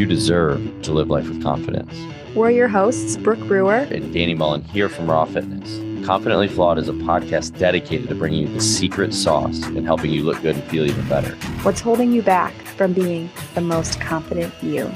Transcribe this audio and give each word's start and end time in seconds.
You 0.00 0.06
deserve 0.06 0.80
to 0.84 0.94
live 0.94 1.10
life 1.10 1.28
with 1.28 1.42
confidence. 1.42 1.94
We're 2.34 2.52
your 2.52 2.68
hosts, 2.68 3.18
Brooke 3.18 3.40
Brewer 3.40 3.86
and 3.90 4.14
Danny 4.14 4.32
Mullen 4.32 4.64
here 4.64 4.88
from 4.88 5.10
Raw 5.10 5.26
Fitness. 5.26 5.76
Confidently 6.06 6.48
Flawed 6.48 6.78
is 6.78 6.88
a 6.88 6.94
podcast 6.94 7.58
dedicated 7.58 8.08
to 8.08 8.14
bringing 8.14 8.48
you 8.48 8.48
the 8.48 8.62
secret 8.62 9.12
sauce 9.12 9.62
and 9.62 9.84
helping 9.84 10.10
you 10.10 10.22
look 10.22 10.40
good 10.40 10.56
and 10.56 10.64
feel 10.70 10.86
even 10.86 11.06
better. 11.06 11.34
What's 11.64 11.82
holding 11.82 12.12
you 12.12 12.22
back 12.22 12.54
from 12.78 12.94
being 12.94 13.28
the 13.54 13.60
most 13.60 14.00
confident 14.00 14.54
you? 14.62 14.90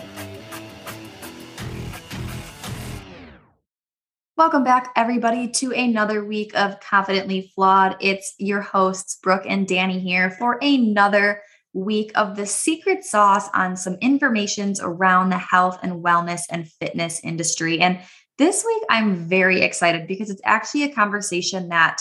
Welcome 4.38 4.64
back, 4.64 4.90
everybody, 4.96 5.48
to 5.48 5.72
another 5.72 6.24
week 6.24 6.56
of 6.56 6.80
Confidently 6.80 7.52
Flawed. 7.54 7.96
It's 8.00 8.34
your 8.38 8.62
hosts, 8.62 9.18
Brooke 9.22 9.44
and 9.46 9.68
Danny, 9.68 10.00
here 10.00 10.30
for 10.30 10.58
another 10.62 11.42
week 11.74 12.12
of 12.14 12.36
the 12.36 12.46
secret 12.46 13.04
sauce 13.04 13.48
on 13.52 13.76
some 13.76 13.94
informations 14.00 14.80
around 14.80 15.30
the 15.30 15.38
health 15.38 15.78
and 15.82 16.04
wellness 16.04 16.42
and 16.50 16.68
fitness 16.68 17.20
industry. 17.22 17.80
And 17.80 18.00
this 18.38 18.64
week, 18.64 18.82
I'm 18.88 19.16
very 19.16 19.60
excited 19.60 20.06
because 20.06 20.30
it's 20.30 20.42
actually 20.44 20.84
a 20.84 20.94
conversation 20.94 21.68
that 21.68 22.00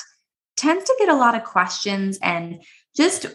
tends 0.55 0.83
to 0.85 0.95
get 0.99 1.09
a 1.09 1.15
lot 1.15 1.35
of 1.35 1.43
questions 1.43 2.17
and 2.21 2.63
just 2.95 3.25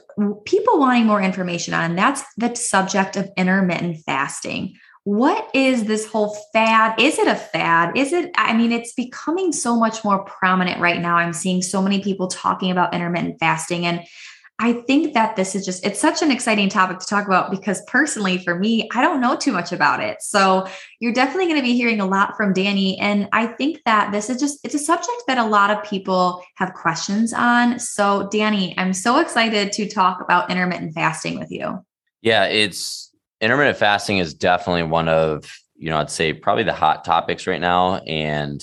people 0.44 0.78
wanting 0.78 1.06
more 1.06 1.20
information 1.20 1.74
on. 1.74 1.96
That's 1.96 2.22
the 2.36 2.54
subject 2.54 3.16
of 3.16 3.30
intermittent 3.36 3.98
fasting 4.06 4.76
what 5.08 5.48
is 5.54 5.84
this 5.84 6.06
whole 6.06 6.36
fad? 6.52 7.00
Is 7.00 7.18
it 7.18 7.26
a 7.26 7.34
fad? 7.34 7.96
Is 7.96 8.12
it, 8.12 8.30
I 8.34 8.52
mean, 8.52 8.72
it's 8.72 8.92
becoming 8.92 9.52
so 9.52 9.74
much 9.74 10.04
more 10.04 10.22
prominent 10.24 10.82
right 10.82 11.00
now. 11.00 11.16
I'm 11.16 11.32
seeing 11.32 11.62
so 11.62 11.80
many 11.80 12.02
people 12.02 12.26
talking 12.26 12.70
about 12.70 12.92
intermittent 12.92 13.40
fasting. 13.40 13.86
And 13.86 14.02
I 14.60 14.72
think 14.72 15.14
that 15.14 15.36
this 15.36 15.54
is 15.54 15.64
just, 15.64 15.86
it's 15.86 16.00
such 16.00 16.20
an 16.20 16.32
exciting 16.32 16.68
topic 16.68 16.98
to 16.98 17.06
talk 17.06 17.26
about 17.26 17.50
because 17.50 17.80
personally, 17.86 18.38
for 18.38 18.58
me, 18.58 18.88
I 18.92 19.02
don't 19.02 19.20
know 19.20 19.36
too 19.36 19.52
much 19.52 19.70
about 19.70 20.02
it. 20.02 20.20
So 20.20 20.66
you're 20.98 21.12
definitely 21.12 21.46
going 21.46 21.60
to 21.60 21.62
be 21.62 21.76
hearing 21.76 22.00
a 22.00 22.06
lot 22.06 22.36
from 22.36 22.52
Danny. 22.52 22.98
And 22.98 23.28
I 23.32 23.46
think 23.46 23.80
that 23.84 24.10
this 24.10 24.28
is 24.28 24.40
just, 24.40 24.58
it's 24.64 24.74
a 24.74 24.78
subject 24.80 25.22
that 25.28 25.38
a 25.38 25.44
lot 25.44 25.70
of 25.70 25.84
people 25.84 26.42
have 26.56 26.74
questions 26.74 27.32
on. 27.32 27.78
So, 27.78 28.28
Danny, 28.32 28.76
I'm 28.76 28.92
so 28.92 29.20
excited 29.20 29.70
to 29.72 29.88
talk 29.88 30.20
about 30.20 30.50
intermittent 30.50 30.92
fasting 30.92 31.38
with 31.38 31.52
you. 31.52 31.84
Yeah, 32.22 32.46
it's, 32.46 33.12
intermittent 33.40 33.78
fasting 33.78 34.18
is 34.18 34.34
definitely 34.34 34.82
one 34.82 35.08
of, 35.08 35.48
you 35.76 35.88
know, 35.88 35.98
I'd 35.98 36.10
say 36.10 36.32
probably 36.32 36.64
the 36.64 36.72
hot 36.72 37.04
topics 37.04 37.46
right 37.46 37.60
now. 37.60 37.98
And 37.98 38.60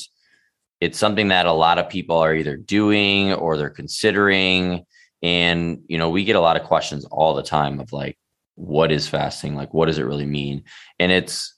it's 0.81 0.99
something 0.99 1.29
that 1.29 1.45
a 1.45 1.53
lot 1.53 1.79
of 1.79 1.87
people 1.87 2.17
are 2.17 2.35
either 2.35 2.57
doing 2.57 3.33
or 3.33 3.55
they're 3.55 3.69
considering. 3.69 4.85
And, 5.25 5.81
you 5.87 5.97
know, 5.97 6.11
we 6.11 6.23
get 6.23 6.35
a 6.35 6.39
lot 6.39 6.55
of 6.55 6.67
questions 6.67 7.03
all 7.05 7.33
the 7.33 7.41
time 7.41 7.79
of 7.79 7.91
like, 7.91 8.15
what 8.53 8.91
is 8.91 9.07
fasting? 9.07 9.55
Like, 9.55 9.73
what 9.73 9.87
does 9.87 9.97
it 9.97 10.03
really 10.03 10.27
mean? 10.27 10.65
And 10.99 11.11
it's, 11.11 11.57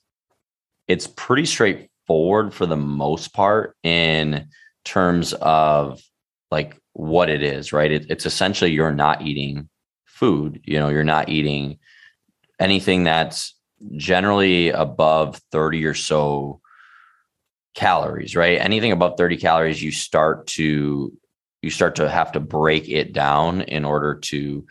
it's 0.86 1.06
pretty 1.06 1.44
straightforward 1.44 2.54
for 2.54 2.64
the 2.64 2.78
most 2.78 3.34
part 3.34 3.76
in 3.82 4.48
terms 4.86 5.34
of 5.34 6.00
like 6.50 6.80
what 6.94 7.28
it 7.28 7.42
is, 7.42 7.70
right? 7.70 7.92
It, 7.92 8.10
it's 8.10 8.24
essentially 8.24 8.70
you're 8.70 8.90
not 8.90 9.20
eating 9.20 9.68
food, 10.06 10.62
you 10.64 10.78
know, 10.78 10.88
you're 10.88 11.04
not 11.04 11.28
eating 11.28 11.78
anything 12.58 13.04
that's 13.04 13.54
generally 13.96 14.70
above 14.70 15.42
30 15.52 15.84
or 15.84 15.92
so 15.92 16.62
calories, 17.74 18.34
right? 18.34 18.58
Anything 18.58 18.92
above 18.92 19.18
30 19.18 19.36
calories, 19.36 19.82
you 19.82 19.92
start 19.92 20.46
to 20.46 21.12
you 21.62 21.70
start 21.70 21.96
to 21.96 22.08
have 22.08 22.32
to 22.32 22.40
break 22.40 22.88
it 22.88 23.12
down 23.12 23.62
in 23.62 23.84
order 23.84 24.16
to 24.16 24.66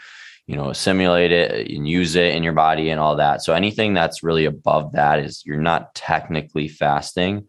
you 0.47 0.55
know 0.55 0.69
assimilate 0.69 1.31
it 1.31 1.69
and 1.69 1.87
use 1.87 2.15
it 2.15 2.33
in 2.33 2.43
your 2.43 2.53
body 2.53 2.89
and 2.89 2.99
all 2.99 3.17
that. 3.17 3.43
So 3.43 3.53
anything 3.53 3.93
that's 3.93 4.23
really 4.23 4.45
above 4.45 4.93
that 4.93 5.19
is 5.19 5.43
you're 5.45 5.61
not 5.61 5.93
technically 5.93 6.67
fasting. 6.67 7.47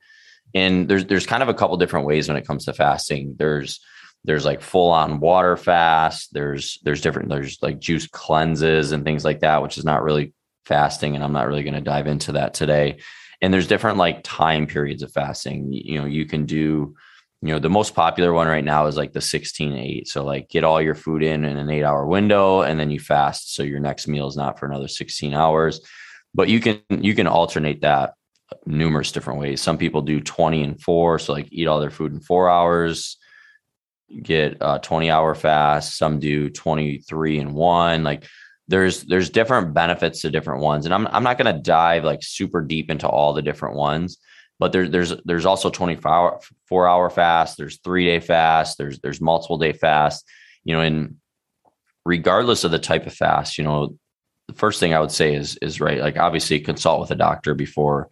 And 0.54 0.88
there's 0.88 1.06
there's 1.06 1.26
kind 1.26 1.42
of 1.42 1.48
a 1.48 1.54
couple 1.54 1.76
different 1.76 2.06
ways 2.06 2.28
when 2.28 2.36
it 2.36 2.46
comes 2.46 2.64
to 2.64 2.72
fasting. 2.72 3.36
There's 3.38 3.80
there's 4.24 4.44
like 4.44 4.60
full 4.60 4.90
on 4.90 5.20
water 5.20 5.56
fast. 5.56 6.32
There's 6.32 6.78
there's 6.82 7.00
different 7.00 7.28
there's 7.28 7.62
like 7.62 7.78
juice 7.78 8.08
cleanses 8.08 8.92
and 8.92 9.04
things 9.04 9.24
like 9.24 9.40
that 9.40 9.62
which 9.62 9.78
is 9.78 9.84
not 9.84 10.02
really 10.02 10.32
fasting 10.66 11.14
and 11.14 11.24
i'm 11.24 11.32
not 11.32 11.48
really 11.48 11.62
going 11.62 11.72
to 11.74 11.80
dive 11.80 12.06
into 12.06 12.32
that 12.32 12.54
today. 12.54 12.98
And 13.40 13.54
there's 13.54 13.68
different 13.68 13.98
like 13.98 14.24
time 14.24 14.66
periods 14.66 15.04
of 15.04 15.12
fasting. 15.12 15.72
You 15.72 16.00
know 16.00 16.06
you 16.06 16.26
can 16.26 16.46
do 16.46 16.96
you 17.42 17.52
know 17.52 17.58
the 17.58 17.70
most 17.70 17.94
popular 17.94 18.32
one 18.32 18.48
right 18.48 18.64
now 18.64 18.86
is 18.86 18.96
like 18.96 19.12
the 19.12 19.20
16 19.20 19.72
8 19.72 20.08
so 20.08 20.24
like 20.24 20.48
get 20.48 20.64
all 20.64 20.82
your 20.82 20.94
food 20.94 21.22
in 21.22 21.44
in 21.44 21.56
an 21.56 21.70
eight 21.70 21.84
hour 21.84 22.06
window 22.06 22.62
and 22.62 22.78
then 22.80 22.90
you 22.90 22.98
fast 22.98 23.54
so 23.54 23.62
your 23.62 23.80
next 23.80 24.08
meal 24.08 24.26
is 24.26 24.36
not 24.36 24.58
for 24.58 24.66
another 24.66 24.88
16 24.88 25.34
hours. 25.34 25.80
But 26.34 26.48
you 26.48 26.60
can 26.60 26.80
you 26.90 27.14
can 27.14 27.26
alternate 27.26 27.82
that 27.82 28.14
numerous 28.66 29.12
different 29.12 29.40
ways. 29.40 29.60
Some 29.60 29.78
people 29.78 30.02
do 30.02 30.20
20 30.20 30.62
and 30.62 30.82
4 30.82 31.18
so 31.20 31.32
like 31.32 31.48
eat 31.50 31.68
all 31.68 31.80
their 31.80 31.90
food 31.90 32.12
in 32.12 32.20
4 32.20 32.50
hours 32.50 33.16
get 34.22 34.56
a 34.60 34.80
20 34.82 35.10
hour 35.10 35.34
fast. 35.34 35.96
Some 35.96 36.18
do 36.18 36.50
23 36.50 37.38
and 37.38 37.54
1 37.54 38.02
like 38.02 38.24
there's 38.66 39.04
there's 39.04 39.30
different 39.30 39.74
benefits 39.74 40.22
to 40.22 40.30
different 40.30 40.62
ones. 40.62 40.86
And 40.86 40.94
i'm, 40.94 41.06
I'm 41.06 41.22
not 41.22 41.38
going 41.38 41.54
to 41.54 41.62
dive 41.62 42.04
like 42.04 42.22
super 42.22 42.62
deep 42.62 42.90
into 42.90 43.08
all 43.08 43.32
the 43.32 43.42
different 43.42 43.76
ones 43.76 44.18
but 44.58 44.72
there, 44.72 44.88
there's 44.88 45.14
there's 45.24 45.46
also 45.46 45.70
24 45.70 46.10
hour 46.10 46.40
four 46.66 46.88
hour 46.88 47.10
fast 47.10 47.56
there's 47.56 47.78
three 47.78 48.04
day 48.04 48.20
fast 48.20 48.78
there's 48.78 48.98
there's 49.00 49.20
multiple 49.20 49.58
day 49.58 49.72
fast 49.72 50.24
you 50.64 50.74
know 50.74 50.80
and 50.80 51.16
regardless 52.04 52.64
of 52.64 52.70
the 52.70 52.78
type 52.78 53.06
of 53.06 53.14
fast 53.14 53.58
you 53.58 53.64
know 53.64 53.96
the 54.48 54.54
first 54.54 54.80
thing 54.80 54.94
i 54.94 55.00
would 55.00 55.12
say 55.12 55.34
is 55.34 55.56
is 55.62 55.80
right 55.80 56.00
like 56.00 56.18
obviously 56.18 56.60
consult 56.60 57.00
with 57.00 57.10
a 57.10 57.16
doctor 57.16 57.54
before 57.54 58.08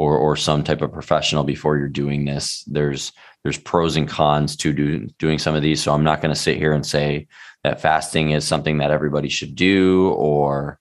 or 0.00 0.16
or 0.16 0.36
some 0.36 0.64
type 0.64 0.82
of 0.82 0.92
professional 0.92 1.44
before 1.44 1.76
you're 1.76 1.88
doing 1.88 2.24
this. 2.24 2.64
There's 2.64 3.12
there's 3.42 3.58
pros 3.58 3.96
and 3.96 4.08
cons 4.08 4.56
to 4.56 4.72
do, 4.72 5.06
doing 5.18 5.38
some 5.38 5.54
of 5.54 5.62
these. 5.62 5.82
So 5.82 5.92
i'm 5.92 6.04
not 6.04 6.20
going 6.20 6.34
to 6.34 6.40
sit 6.40 6.58
here 6.58 6.72
and 6.72 6.84
say 6.84 7.26
that 7.64 7.80
fasting 7.80 8.30
is 8.30 8.46
something 8.46 8.78
that 8.78 8.90
everybody 8.90 9.28
should 9.28 9.54
do 9.54 10.10
or 10.10 10.78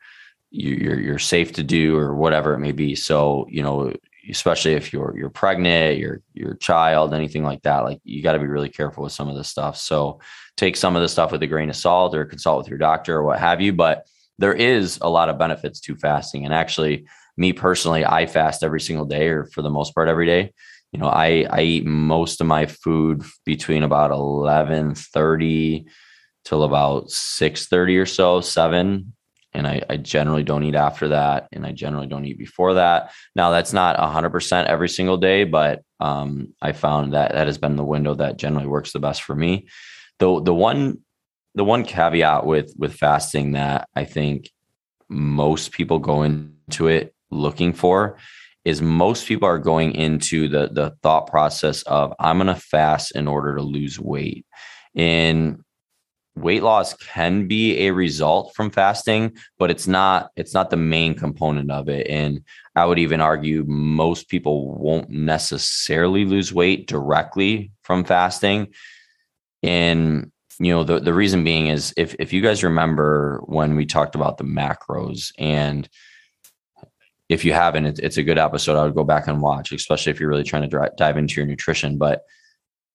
you, 0.51 0.91
are 0.91 0.99
you're 0.99 1.19
safe 1.19 1.53
to 1.53 1.63
do 1.63 1.97
or 1.97 2.15
whatever 2.15 2.53
it 2.53 2.59
may 2.59 2.71
be. 2.71 2.95
So 2.95 3.45
you 3.49 3.63
know 3.63 3.93
especially 4.29 4.73
if 4.73 4.91
you're 4.91 5.15
you're 5.17 5.29
pregnant 5.29 5.97
your 5.97 6.21
your 6.33 6.55
child 6.55 7.13
anything 7.13 7.43
like 7.43 7.61
that 7.61 7.83
like 7.83 7.99
you 8.03 8.23
got 8.23 8.33
to 8.33 8.39
be 8.39 8.47
really 8.47 8.69
careful 8.69 9.03
with 9.03 9.13
some 9.13 9.29
of 9.29 9.35
this 9.35 9.49
stuff 9.49 9.77
so 9.77 10.19
take 10.57 10.75
some 10.75 10.95
of 10.95 11.01
the 11.01 11.07
stuff 11.07 11.31
with 11.31 11.43
a 11.43 11.47
grain 11.47 11.69
of 11.69 11.75
salt 11.75 12.15
or 12.15 12.25
consult 12.25 12.59
with 12.59 12.67
your 12.67 12.77
doctor 12.77 13.17
or 13.17 13.23
what 13.23 13.39
have 13.39 13.61
you 13.61 13.71
but 13.71 14.07
there 14.37 14.53
is 14.53 14.97
a 15.01 15.09
lot 15.09 15.29
of 15.29 15.37
benefits 15.37 15.79
to 15.79 15.95
fasting 15.95 16.45
and 16.45 16.53
actually 16.53 17.05
me 17.39 17.53
personally, 17.53 18.05
I 18.05 18.25
fast 18.25 18.63
every 18.63 18.81
single 18.81 19.05
day 19.05 19.29
or 19.29 19.45
for 19.45 19.61
the 19.61 19.69
most 19.69 19.95
part 19.95 20.09
every 20.09 20.25
day. 20.25 20.53
You 20.91 20.99
know, 20.99 21.07
I, 21.07 21.47
I 21.49 21.61
eat 21.61 21.85
most 21.85 22.41
of 22.41 22.47
my 22.47 22.65
food 22.65 23.23
between 23.45 23.81
about 23.81 24.11
1130 24.11 25.85
till 26.43 26.63
about 26.63 27.09
630 27.09 27.97
or 27.97 28.05
so, 28.05 28.41
seven. 28.41 29.13
And 29.53 29.65
I, 29.65 29.81
I 29.89 29.97
generally 29.97 30.43
don't 30.43 30.63
eat 30.63 30.75
after 30.75 31.09
that. 31.09 31.47
And 31.51 31.65
I 31.65 31.71
generally 31.71 32.07
don't 32.07 32.25
eat 32.25 32.37
before 32.37 32.75
that. 32.75 33.11
Now 33.35 33.51
that's 33.51 33.73
not 33.73 33.99
hundred 33.99 34.29
percent 34.29 34.67
every 34.67 34.89
single 34.89 35.17
day, 35.17 35.43
but 35.43 35.81
um, 35.99 36.53
I 36.61 36.71
found 36.71 37.13
that 37.13 37.33
that 37.33 37.47
has 37.47 37.57
been 37.57 37.75
the 37.75 37.83
window 37.83 38.15
that 38.15 38.37
generally 38.37 38.67
works 38.67 38.93
the 38.93 38.99
best 38.99 39.23
for 39.23 39.35
me. 39.35 39.67
The, 40.19 40.41
the 40.41 40.53
one, 40.53 40.99
the 41.55 41.63
one 41.63 41.83
caveat 41.83 42.45
with, 42.45 42.73
with 42.77 42.93
fasting 42.93 43.53
that 43.53 43.87
I 43.95 44.05
think 44.05 44.49
most 45.09 45.71
people 45.71 45.99
go 45.99 46.23
into 46.23 46.87
it 46.87 47.15
looking 47.31 47.73
for 47.73 48.17
is 48.65 48.81
most 48.81 49.25
people 49.25 49.47
are 49.47 49.57
going 49.57 49.93
into 49.93 50.47
the 50.47 50.69
the 50.71 50.93
thought 51.01 51.27
process 51.27 51.81
of 51.83 52.13
I'm 52.19 52.37
going 52.37 52.47
to 52.47 52.55
fast 52.55 53.15
in 53.15 53.27
order 53.27 53.55
to 53.55 53.61
lose 53.61 53.99
weight. 53.99 54.45
And 54.95 55.63
weight 56.35 56.63
loss 56.63 56.93
can 56.93 57.47
be 57.47 57.87
a 57.87 57.91
result 57.91 58.53
from 58.55 58.71
fasting, 58.71 59.35
but 59.57 59.71
it's 59.71 59.87
not 59.87 60.31
it's 60.35 60.53
not 60.53 60.69
the 60.69 60.77
main 60.77 61.15
component 61.15 61.71
of 61.71 61.89
it 61.89 62.07
and 62.07 62.43
I 62.75 62.85
would 62.85 62.99
even 62.99 63.19
argue 63.19 63.65
most 63.67 64.29
people 64.29 64.73
won't 64.75 65.09
necessarily 65.09 66.23
lose 66.23 66.53
weight 66.53 66.87
directly 66.87 67.71
from 67.81 68.05
fasting. 68.05 68.73
And 69.61 70.31
you 70.59 70.73
know 70.73 70.83
the 70.83 70.99
the 70.99 71.13
reason 71.13 71.43
being 71.43 71.67
is 71.67 71.93
if 71.97 72.15
if 72.19 72.31
you 72.31 72.41
guys 72.41 72.63
remember 72.63 73.41
when 73.45 73.75
we 73.75 73.85
talked 73.85 74.15
about 74.15 74.37
the 74.37 74.43
macros 74.43 75.31
and 75.37 75.89
if 77.29 77.45
you 77.45 77.53
haven't, 77.53 77.85
it's, 77.85 77.99
it's 77.99 78.17
a 78.17 78.23
good 78.23 78.39
episode. 78.39 78.75
I 78.75 78.83
would 78.83 78.95
go 78.95 79.03
back 79.03 79.27
and 79.27 79.39
watch, 79.39 79.71
especially 79.71 80.11
if 80.11 80.19
you're 80.19 80.29
really 80.29 80.43
trying 80.43 80.67
to 80.67 80.91
dive 80.97 81.17
into 81.17 81.35
your 81.35 81.45
nutrition. 81.45 81.99
But 81.99 82.23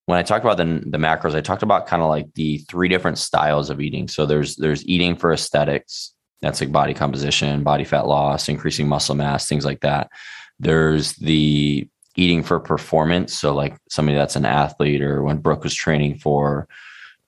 when 0.07 0.19
I 0.19 0.23
talked 0.23 0.45
about 0.45 0.59
the, 0.59 0.83
the 0.87 0.99
macros, 0.99 1.35
I 1.35 1.41
talked 1.41 1.63
about 1.63 1.87
kind 1.87 2.03
of 2.03 2.09
like 2.09 2.33
the 2.35 2.59
three 2.59 2.89
different 2.89 3.19
styles 3.19 3.71
of 3.71 3.81
eating. 3.81 4.09
So 4.09 4.27
there's 4.27 4.57
there's 4.57 4.87
eating 4.87 5.17
for 5.17 5.33
aesthetics, 5.33 6.15
that's 6.43 6.61
like 6.61 6.73
body 6.73 6.93
composition, 6.95 7.63
body 7.63 7.85
fat 7.85 8.07
loss, 8.07 8.49
increasing 8.49 8.87
muscle 8.87 9.15
mass, 9.15 9.49
things 9.49 9.65
like 9.65 9.81
that. 9.81 10.11
There's 10.59 11.15
the 11.15 11.89
eating 12.17 12.43
for 12.43 12.61
performance. 12.61 13.35
So 13.35 13.55
like 13.55 13.77
somebody 13.89 14.17
that's 14.17 14.37
an 14.37 14.45
athlete 14.45 15.03
or 15.03 15.23
when 15.23 15.39
Brooke 15.39 15.65
was 15.65 15.75
training 15.75 16.19
for 16.19 16.69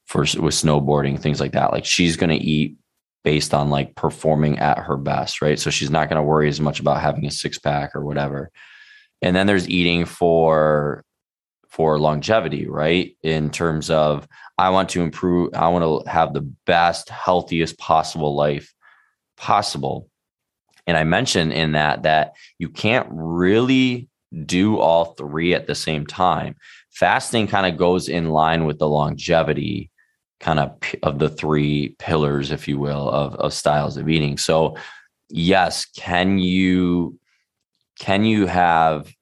for 0.05 0.21
with 0.21 0.55
snowboarding, 0.55 1.19
things 1.19 1.41
like 1.41 1.53
that. 1.53 1.73
Like 1.73 1.85
she's 1.85 2.17
going 2.17 2.31
to 2.31 2.45
eat 2.45 2.77
based 3.25 3.53
on 3.53 3.71
like 3.71 3.97
performing 3.97 4.59
at 4.61 4.79
her 4.79 4.97
best, 4.97 5.43
right? 5.43 5.59
So 5.59 5.71
she's 5.71 5.91
not 5.91 6.09
going 6.09 6.17
to 6.17 6.23
worry 6.23 6.49
as 6.49 6.61
much 6.61 6.79
about 6.79 7.01
having 7.01 7.27
a 7.27 7.31
six 7.31 7.59
pack 7.59 7.97
or 7.97 8.05
whatever. 8.05 8.53
And 9.21 9.35
then 9.35 9.49
there's 9.49 9.69
eating 9.69 10.05
for 10.05 11.05
for 11.77 11.99
longevity, 11.99 12.67
right? 12.67 13.15
In 13.23 13.51
terms 13.51 13.91
of 13.91 14.27
I 14.57 14.71
want 14.71 14.89
to 14.91 15.03
improve, 15.03 15.53
I 15.53 15.69
want 15.69 16.07
to 16.07 16.11
have 16.11 16.33
the 16.33 16.41
best, 16.41 17.11
healthiest 17.11 17.77
possible 17.77 18.35
life 18.35 18.73
possible. 19.37 20.09
And 20.87 20.97
I 20.97 21.05
mentioned 21.05 21.53
in 21.53 21.73
that 21.73 22.05
that 22.05 22.33
you 22.59 22.71
can't 22.71 23.07
really 23.11 24.09
do 24.47 24.79
all 24.79 25.05
three 25.17 25.53
at 25.53 25.67
the 25.67 25.75
same 25.75 26.07
time. 26.07 26.57
Fasting 26.93 27.47
kind 27.47 27.71
of 27.71 27.79
goes 27.79 28.09
in 28.09 28.31
line 28.31 28.65
with 28.65 28.79
the 28.79 28.89
longevity 28.89 29.91
kind 30.41 30.59
of 30.59 30.79
of 31.03 31.19
the 31.19 31.29
three 31.29 31.95
pillars, 31.99 32.51
if 32.53 32.69
you 32.69 32.79
will, 32.79 33.11
of, 33.11 33.35
of 33.35 33.53
styles 33.53 33.99
of 33.99 34.09
eating. 34.09 34.39
So 34.39 34.79
yes, 35.29 35.85
can 35.85 36.39
you 36.39 37.19
can 37.99 38.25
you 38.25 38.47
have 38.47 39.13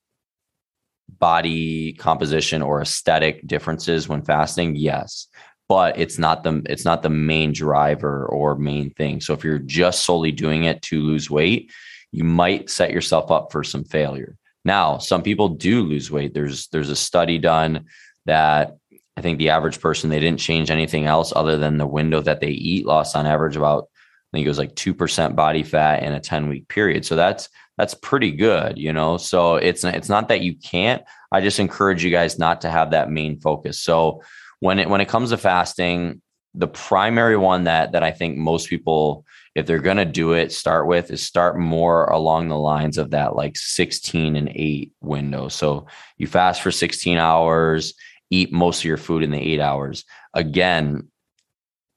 body 1.25 1.95
composition 1.95 2.61
or 2.61 2.83
aesthetic 2.83 3.47
differences 3.47 4.07
when 4.07 4.23
fasting? 4.23 4.77
Yes. 4.77 5.27
But 5.71 5.99
it's 5.99 6.19
not 6.19 6.45
the 6.45 6.63
it's 6.67 6.85
not 6.85 7.03
the 7.03 7.09
main 7.09 7.55
driver 7.55 8.27
or 8.27 8.59
main 8.59 8.91
thing. 8.91 9.23
So 9.23 9.33
if 9.33 9.43
you're 9.43 9.59
just 9.59 10.05
solely 10.05 10.33
doing 10.33 10.65
it 10.65 10.83
to 10.83 11.01
lose 11.01 11.31
weight, 11.31 11.73
you 12.13 12.25
might 12.25 12.69
set 12.69 12.91
yourself 12.91 13.31
up 13.31 13.53
for 13.53 13.65
some 13.65 13.85
failure. 13.85 14.37
Now, 14.67 14.99
some 14.99 15.23
people 15.23 15.49
do 15.49 15.83
lose 15.85 16.11
weight. 16.11 16.35
There's 16.35 16.69
there's 16.69 16.91
a 16.91 16.97
study 17.09 17.39
done 17.39 17.87
that 18.27 18.77
I 19.17 19.23
think 19.23 19.39
the 19.39 19.49
average 19.49 19.81
person 19.81 20.11
they 20.11 20.21
didn't 20.21 20.41
change 20.41 20.71
anything 20.71 21.07
else 21.07 21.33
other 21.35 21.57
than 21.57 21.79
the 21.79 21.87
window 21.87 22.21
that 22.21 22.41
they 22.41 22.51
eat 22.51 22.85
lost 22.85 23.17
on 23.17 23.25
average 23.25 23.57
about 23.57 23.85
I 23.85 24.37
think 24.37 24.45
it 24.45 24.51
was 24.51 24.59
like 24.59 24.75
2% 24.75 25.37
body 25.37 25.63
fat 25.63 26.03
in 26.03 26.13
a 26.13 26.21
10 26.21 26.51
week 26.51 26.69
period. 26.69 27.07
So 27.07 27.17
that's 27.17 27.49
that's 27.77 27.95
pretty 27.95 28.31
good, 28.31 28.79
you 28.79 28.93
know. 28.93 29.17
So 29.17 29.57
it's 29.57 29.85
it's 29.85 30.09
not 30.09 30.29
that 30.29 30.43
you 30.43 30.57
can't. 30.57 31.03
I 31.33 31.41
just 31.41 31.59
encourage 31.59 32.05
you 32.05 32.11
guys 32.11 32.39
not 32.39 32.61
to 32.63 32.71
have 32.71 32.93
that 32.93 33.11
main 33.11 33.41
focus. 33.41 33.81
So 33.81 34.23
when 34.61 34.79
it 34.79 34.89
when 34.89 35.01
it 35.01 35.09
comes 35.09 35.31
to 35.31 35.37
fasting, 35.37 36.23
the 36.55 36.69
primary 36.69 37.37
one 37.37 37.65
that 37.65 37.93
that 37.93 38.03
I 38.03 38.13
think 38.13 38.37
most 38.37 38.69
people 38.69 39.25
if 39.55 39.67
they're 39.67 39.79
going 39.79 39.99
to 39.99 40.05
do 40.05 40.33
it 40.33 40.53
start 40.53 40.87
with 40.87 41.11
is 41.11 41.23
start 41.23 41.59
more 41.59 42.07
along 42.07 42.49
the 42.49 42.59
lines 42.59 42.99
of 42.99 43.11
that 43.11 43.37
like 43.37 43.57
16 43.57 44.35
and 44.35 44.49
8 44.49 44.93
window. 45.01 45.49
So 45.49 45.87
you 46.19 46.27
fast 46.27 46.61
for 46.61 46.73
16 46.73 47.19
hours, 47.19 47.95
eat 48.31 48.53
most 48.53 48.81
of 48.81 48.85
your 48.85 48.97
food 48.97 49.23
in 49.23 49.31
the 49.31 49.41
8 49.55 49.61
hours. 49.61 50.05
Again, 50.35 51.09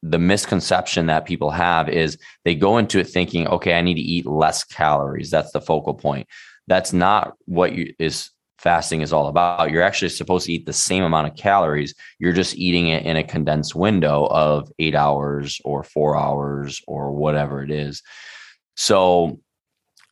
the 0.04 0.20
misconception 0.20 1.08
that 1.08 1.26
people 1.26 1.52
have 1.52 1.90
is 1.90 2.18
they 2.46 2.56
go 2.56 2.78
into 2.78 3.00
it 3.00 3.06
thinking, 3.06 3.48
okay, 3.48 3.74
I 3.74 3.82
need 3.82 3.96
to 3.96 4.02
eat 4.02 4.26
less 4.26 4.64
calories. 4.64 5.32
That's 5.32 5.52
the 5.52 5.62
focal 5.62 5.94
point. 5.94 6.28
That's 6.68 6.94
not 6.94 7.34
what 7.46 7.74
you, 7.74 7.94
is 7.98 8.30
fasting 8.60 9.02
is 9.02 9.14
all 9.14 9.28
about. 9.28 9.72
You're 9.72 9.84
actually 9.84 10.10
supposed 10.10 10.46
to 10.48 10.54
eat 10.54 10.66
the 10.66 10.74
same 10.74 11.04
amount 11.04 11.28
of 11.28 11.36
calories. 11.36 11.94
You're 12.20 12.34
just 12.34 12.56
eating 12.56 12.88
it 12.88 13.06
in 13.06 13.16
a 13.16 13.24
condensed 13.24 13.76
window 13.76 14.28
of 14.28 14.72
eight 14.80 14.96
hours 14.96 15.62
or 15.64 15.84
four 15.84 16.18
hours 16.18 16.82
or 16.88 17.12
whatever 17.12 17.64
it 17.64 17.72
is. 17.72 18.02
So 18.76 19.40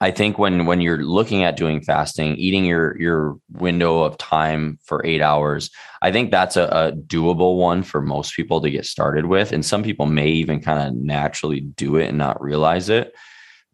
I 0.02 0.12
think 0.12 0.38
when 0.38 0.66
when 0.66 0.82
you're 0.82 1.04
looking 1.04 1.44
at 1.44 1.56
doing 1.56 1.82
fasting, 1.82 2.36
eating 2.36 2.66
your 2.66 3.00
your 3.00 3.38
window 3.52 4.04
of 4.04 4.18
time 4.18 4.78
for 4.84 5.06
eight 5.06 5.22
hours, 5.22 5.70
I 6.02 6.12
think 6.12 6.32
that's 6.32 6.58
a, 6.58 6.66
a 6.66 6.92
doable 6.92 7.58
one 7.58 7.82
for 7.82 8.02
most 8.02 8.36
people 8.36 8.60
to 8.62 8.70
get 8.70 8.86
started 8.86 9.28
with. 9.28 9.54
And 9.54 9.66
some 9.66 9.84
people 9.84 10.06
may 10.06 10.28
even 10.28 10.60
kind 10.60 10.86
of 10.86 10.96
naturally 10.96 11.62
do 11.62 11.96
it 11.96 12.08
and 12.08 12.18
not 12.18 12.42
realize 12.42 12.90
it. 12.90 13.14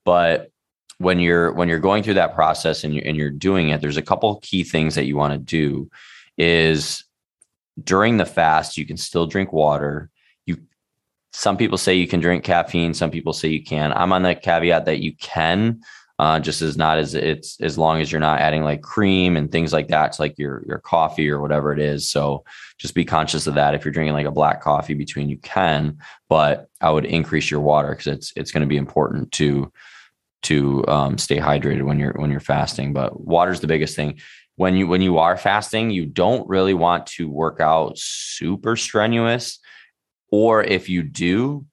But 0.05 0.51
when 0.99 1.19
you're 1.19 1.51
when 1.53 1.69
you're 1.69 1.79
going 1.79 2.03
through 2.03 2.13
that 2.15 2.35
process 2.35 2.83
and 2.83 2.93
you're, 2.93 3.05
and 3.05 3.17
you're 3.17 3.31
doing 3.31 3.69
it, 3.69 3.81
there's 3.81 3.97
a 3.97 4.03
couple 4.03 4.39
key 4.43 4.63
things 4.63 4.93
that 4.95 5.05
you 5.05 5.17
want 5.17 5.33
to 5.33 5.39
do. 5.39 5.89
Is 6.37 7.03
during 7.83 8.17
the 8.17 8.25
fast, 8.25 8.77
you 8.77 8.85
can 8.85 8.97
still 8.97 9.25
drink 9.25 9.51
water. 9.51 10.11
You 10.45 10.57
some 11.33 11.57
people 11.57 11.79
say 11.79 11.95
you 11.95 12.07
can 12.07 12.19
drink 12.19 12.43
caffeine. 12.43 12.93
Some 12.93 13.09
people 13.09 13.33
say 13.33 13.49
you 13.49 13.63
can. 13.63 13.91
I'm 13.91 14.13
on 14.13 14.21
the 14.21 14.35
caveat 14.35 14.85
that 14.85 14.99
you 14.99 15.15
can 15.15 15.81
uh, 16.21 16.39
just 16.39 16.61
as 16.61 16.77
not 16.77 16.99
as 16.99 17.15
it's 17.15 17.59
as 17.61 17.79
long 17.79 17.99
as 17.99 18.11
you're 18.11 18.21
not 18.21 18.39
adding 18.39 18.63
like 18.63 18.83
cream 18.83 19.35
and 19.35 19.51
things 19.51 19.73
like 19.73 19.87
that 19.87 20.11
to 20.11 20.21
like 20.21 20.37
your 20.37 20.63
your 20.67 20.77
coffee 20.77 21.27
or 21.27 21.41
whatever 21.41 21.73
it 21.73 21.79
is. 21.79 22.07
So 22.07 22.43
just 22.77 22.93
be 22.93 23.03
conscious 23.03 23.47
of 23.47 23.55
that. 23.55 23.73
If 23.73 23.83
you're 23.83 23.91
drinking 23.91 24.13
like 24.13 24.27
a 24.27 24.31
black 24.31 24.61
coffee 24.61 24.93
between, 24.93 25.29
you 25.29 25.37
can, 25.37 25.97
but 26.29 26.69
I 26.79 26.91
would 26.91 27.05
increase 27.05 27.49
your 27.49 27.61
water 27.61 27.89
because 27.89 28.05
it's 28.05 28.33
it's 28.35 28.51
going 28.51 28.61
to 28.61 28.67
be 28.67 28.77
important 28.77 29.31
to 29.31 29.73
to 30.43 30.87
um, 30.87 31.17
stay 31.17 31.37
hydrated 31.37 31.81
when 31.85 31.97
you're 31.97 32.13
when 32.13 32.29
you're 32.29 32.39
fasting. 32.39 32.93
But 32.93 33.19
water's 33.19 33.61
the 33.61 33.65
biggest 33.65 33.95
thing. 33.95 34.19
When 34.57 34.75
you 34.75 34.85
when 34.85 35.01
you 35.01 35.17
are 35.17 35.37
fasting, 35.37 35.89
you 35.89 36.05
don't 36.05 36.47
really 36.47 36.75
want 36.75 37.07
to 37.17 37.27
work 37.31 37.59
out 37.59 37.97
super 37.97 38.75
strenuous, 38.75 39.57
or 40.29 40.63
if 40.63 40.87
you 40.87 41.01
do, 41.01 41.65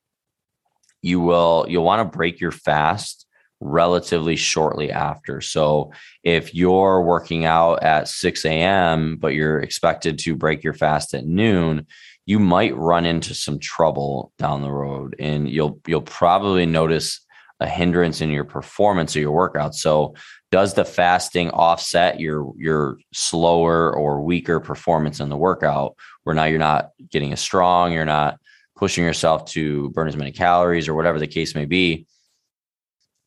you 1.02 1.20
will 1.20 1.66
you'll 1.68 1.84
want 1.84 2.10
to 2.10 2.16
break 2.16 2.40
your 2.40 2.52
fast 2.52 3.26
relatively 3.60 4.36
shortly 4.36 4.90
after. 4.90 5.40
So 5.40 5.92
if 6.22 6.54
you're 6.54 7.02
working 7.02 7.44
out 7.44 7.82
at 7.82 8.08
6 8.08 8.44
a.m., 8.44 9.16
but 9.16 9.34
you're 9.34 9.60
expected 9.60 10.18
to 10.20 10.36
break 10.36 10.62
your 10.62 10.74
fast 10.74 11.14
at 11.14 11.26
noon, 11.26 11.86
you 12.26 12.38
might 12.38 12.76
run 12.76 13.06
into 13.06 13.34
some 13.34 13.58
trouble 13.58 14.32
down 14.38 14.62
the 14.62 14.70
road 14.70 15.16
and 15.18 15.48
you'll 15.48 15.80
you'll 15.86 16.02
probably 16.02 16.66
notice 16.66 17.24
a 17.60 17.66
hindrance 17.66 18.20
in 18.20 18.30
your 18.30 18.44
performance 18.44 19.16
of 19.16 19.22
your 19.22 19.32
workout. 19.32 19.74
So 19.74 20.14
does 20.50 20.74
the 20.74 20.84
fasting 20.84 21.50
offset 21.50 22.20
your 22.20 22.52
your 22.56 22.98
slower 23.12 23.92
or 23.94 24.22
weaker 24.22 24.60
performance 24.60 25.20
in 25.20 25.30
the 25.30 25.36
workout 25.36 25.96
where 26.24 26.34
now 26.34 26.44
you're 26.44 26.58
not 26.58 26.90
getting 27.10 27.32
as 27.32 27.40
strong, 27.40 27.92
you're 27.92 28.04
not 28.04 28.38
pushing 28.76 29.04
yourself 29.04 29.46
to 29.46 29.90
burn 29.90 30.06
as 30.06 30.16
many 30.16 30.30
calories 30.30 30.86
or 30.86 30.94
whatever 30.94 31.18
the 31.18 31.26
case 31.26 31.54
may 31.54 31.64
be? 31.64 32.06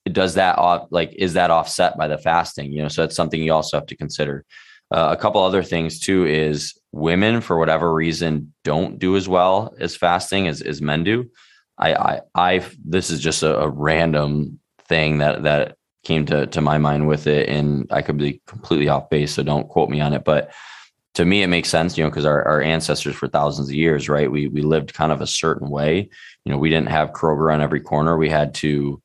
Does 0.05 0.35
that 0.35 0.57
off 0.57 0.87
like 0.89 1.13
is 1.13 1.33
that 1.33 1.51
offset 1.51 1.97
by 1.97 2.07
the 2.07 2.17
fasting? 2.17 2.71
You 2.71 2.83
know 2.83 2.87
so 2.87 3.01
that's 3.01 3.15
something 3.15 3.41
you 3.41 3.53
also 3.53 3.77
have 3.77 3.87
to 3.87 3.97
consider. 3.97 4.45
Uh, 4.93 5.15
a 5.17 5.21
couple 5.21 5.41
other 5.41 5.63
things 5.63 5.99
too 5.99 6.25
is 6.25 6.77
women 6.91 7.39
for 7.39 7.57
whatever 7.57 7.93
reason 7.93 8.53
don't 8.63 8.99
do 8.99 9.15
as 9.15 9.27
well 9.27 9.73
as 9.79 9.95
fasting 9.95 10.47
as, 10.47 10.61
as 10.61 10.81
men 10.81 11.03
do. 11.03 11.29
I, 11.77 11.93
I 11.93 12.21
i 12.35 12.65
this 12.83 13.09
is 13.09 13.19
just 13.19 13.43
a, 13.43 13.59
a 13.59 13.69
random 13.69 14.59
thing 14.87 15.19
that 15.19 15.43
that 15.43 15.77
came 16.03 16.25
to 16.25 16.47
to 16.47 16.61
my 16.61 16.77
mind 16.77 17.07
with 17.07 17.27
it 17.27 17.47
and 17.47 17.87
i 17.91 18.01
could 18.01 18.17
be 18.17 18.41
completely 18.47 18.87
off 18.87 19.09
base 19.09 19.35
so 19.35 19.43
don't 19.43 19.69
quote 19.69 19.89
me 19.89 20.01
on 20.01 20.13
it. 20.13 20.23
But 20.23 20.51
to 21.13 21.25
me 21.25 21.43
it 21.43 21.47
makes 21.47 21.69
sense 21.69 21.97
you 21.97 22.03
know 22.03 22.09
because 22.09 22.25
our, 22.25 22.43
our 22.47 22.61
ancestors 22.61 23.15
for 23.15 23.27
thousands 23.27 23.69
of 23.69 23.75
years 23.75 24.09
right? 24.09 24.31
We 24.31 24.47
we 24.47 24.61
lived 24.61 24.93
kind 24.93 25.11
of 25.11 25.21
a 25.21 25.27
certain 25.27 25.69
way. 25.69 26.09
You 26.43 26.51
know 26.51 26.57
we 26.57 26.69
didn't 26.69 26.89
have 26.89 27.11
kroger 27.11 27.53
on 27.53 27.61
every 27.61 27.81
corner. 27.81 28.17
We 28.17 28.29
had 28.29 28.53
to 28.55 29.01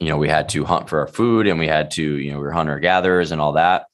you 0.00 0.08
know, 0.08 0.16
we 0.16 0.28
had 0.28 0.48
to 0.48 0.64
hunt 0.64 0.88
for 0.88 0.98
our 1.00 1.06
food 1.06 1.46
and 1.46 1.58
we 1.58 1.68
had 1.68 1.90
to, 1.92 2.02
you 2.02 2.32
know, 2.32 2.38
we 2.38 2.44
were 2.44 2.52
hunter 2.52 2.78
gatherers 2.80 3.32
and 3.32 3.40
all 3.40 3.52
that. 3.52 3.86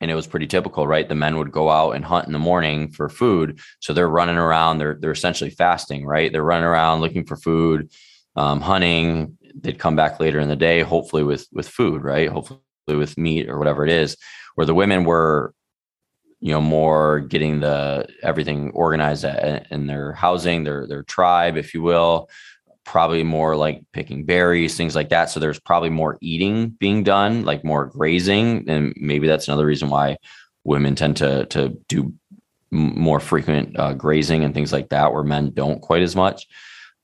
And 0.00 0.10
it 0.10 0.14
was 0.14 0.26
pretty 0.26 0.46
typical, 0.46 0.86
right? 0.86 1.08
The 1.08 1.14
men 1.14 1.38
would 1.38 1.52
go 1.52 1.70
out 1.70 1.92
and 1.92 2.04
hunt 2.04 2.26
in 2.26 2.32
the 2.32 2.38
morning 2.38 2.90
for 2.90 3.08
food. 3.08 3.60
So 3.78 3.92
they're 3.92 4.08
running 4.08 4.38
around, 4.38 4.78
they're 4.78 4.96
they're 4.98 5.12
essentially 5.12 5.50
fasting, 5.50 6.04
right? 6.04 6.32
They're 6.32 6.42
running 6.42 6.64
around 6.64 7.00
looking 7.00 7.24
for 7.24 7.36
food, 7.36 7.90
um, 8.34 8.60
hunting. 8.60 9.36
They'd 9.54 9.78
come 9.78 9.96
back 9.96 10.18
later 10.18 10.40
in 10.40 10.48
the 10.48 10.56
day, 10.56 10.80
hopefully 10.80 11.22
with 11.22 11.46
with 11.52 11.68
food, 11.68 12.02
right? 12.02 12.30
Hopefully 12.30 12.60
with 12.88 13.18
meat 13.18 13.48
or 13.48 13.58
whatever 13.58 13.84
it 13.84 13.90
is. 13.90 14.16
Where 14.54 14.66
the 14.66 14.74
women 14.74 15.04
were 15.04 15.54
you 16.40 16.52
know 16.52 16.62
more 16.62 17.20
getting 17.20 17.60
the 17.60 18.08
everything 18.22 18.70
organized 18.70 19.24
in 19.24 19.86
their 19.86 20.14
housing 20.14 20.64
their 20.64 20.86
their 20.86 21.02
tribe 21.02 21.56
if 21.58 21.74
you 21.74 21.82
will 21.82 22.30
probably 22.90 23.22
more 23.22 23.54
like 23.54 23.84
picking 23.92 24.24
berries, 24.24 24.76
things 24.76 24.96
like 24.96 25.10
that. 25.10 25.30
So 25.30 25.38
there's 25.38 25.60
probably 25.60 25.90
more 25.90 26.18
eating 26.20 26.70
being 26.70 27.04
done, 27.04 27.44
like 27.44 27.64
more 27.64 27.86
grazing, 27.86 28.68
and 28.68 28.92
maybe 28.96 29.28
that's 29.28 29.46
another 29.46 29.64
reason 29.64 29.90
why 29.90 30.16
women 30.64 30.96
tend 30.96 31.16
to 31.18 31.46
to 31.46 31.80
do 31.88 32.12
more 32.72 33.20
frequent 33.20 33.78
uh, 33.78 33.94
grazing 33.94 34.42
and 34.42 34.54
things 34.54 34.72
like 34.72 34.88
that, 34.88 35.12
where 35.12 35.22
men 35.22 35.52
don't 35.54 35.80
quite 35.80 36.02
as 36.02 36.16
much. 36.16 36.48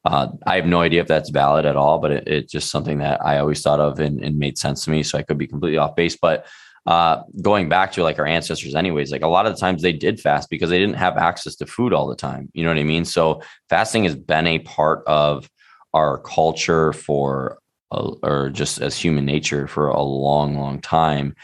Uh, 0.04 0.28
I 0.44 0.56
have 0.56 0.66
no 0.66 0.80
idea 0.80 1.02
if 1.02 1.06
that's 1.06 1.30
valid 1.30 1.66
at 1.66 1.76
all, 1.76 1.98
but 1.98 2.10
it, 2.10 2.26
it's 2.26 2.52
just 2.52 2.70
something 2.70 2.98
that 2.98 3.24
I 3.24 3.38
always 3.38 3.62
thought 3.62 3.78
of 3.78 4.00
and, 4.00 4.20
and, 4.24 4.38
made 4.38 4.58
sense 4.58 4.84
to 4.84 4.90
me. 4.90 5.04
So 5.04 5.18
I 5.18 5.22
could 5.22 5.38
be 5.38 5.48
completely 5.48 5.78
off 5.78 5.96
base, 5.96 6.16
but 6.16 6.46
uh, 6.86 7.22
going 7.42 7.68
back 7.68 7.90
to 7.92 8.04
like 8.04 8.18
our 8.20 8.26
ancestors, 8.26 8.76
anyways, 8.76 9.10
like 9.10 9.22
a 9.22 9.28
lot 9.28 9.46
of 9.46 9.52
the 9.52 9.60
times 9.60 9.82
they 9.82 9.92
did 9.92 10.20
fast 10.20 10.48
because 10.48 10.70
they 10.70 10.78
didn't 10.78 10.96
have 10.96 11.16
access 11.16 11.56
to 11.56 11.66
food 11.66 11.92
all 11.92 12.06
the 12.06 12.14
time. 12.14 12.48
You 12.54 12.64
know 12.64 12.70
what 12.70 12.78
I 12.78 12.84
mean? 12.84 13.04
So 13.04 13.42
fasting 13.68 14.04
has 14.04 14.14
been 14.14 14.46
a 14.46 14.60
part 14.60 15.02
of 15.06 15.48
our 15.96 16.18
culture 16.18 16.92
for 16.92 17.58
or 17.90 18.50
just 18.52 18.80
as 18.80 18.98
human 18.98 19.24
nature 19.24 19.66
for 19.66 19.88
a 19.88 20.02
long 20.02 20.58
long 20.58 20.78
time 20.80 21.34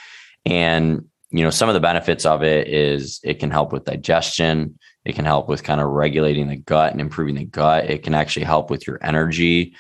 and 0.45 1.05
you 1.31 1.43
know 1.43 1.51
some 1.51 1.71
of 1.71 1.75
the 1.75 1.81
benefits 1.81 2.27
of 2.27 2.43
it 2.43 2.69
is 2.69 3.21
it 3.25 3.39
can 3.39 3.51
help 3.51 3.73
with 3.73 3.85
digestion 3.85 4.79
it 5.05 5.15
can 5.15 5.25
help 5.25 5.49
with 5.49 5.63
kind 5.63 5.81
of 5.81 5.89
regulating 5.89 6.49
the 6.49 6.57
gut 6.57 6.93
and 6.93 7.01
improving 7.01 7.37
the 7.37 7.45
gut 7.45 7.89
it 7.89 8.03
can 8.03 8.15
actually 8.15 8.45
help 8.45 8.71
with 8.71 8.87
your 8.87 8.99
energy 9.03 9.75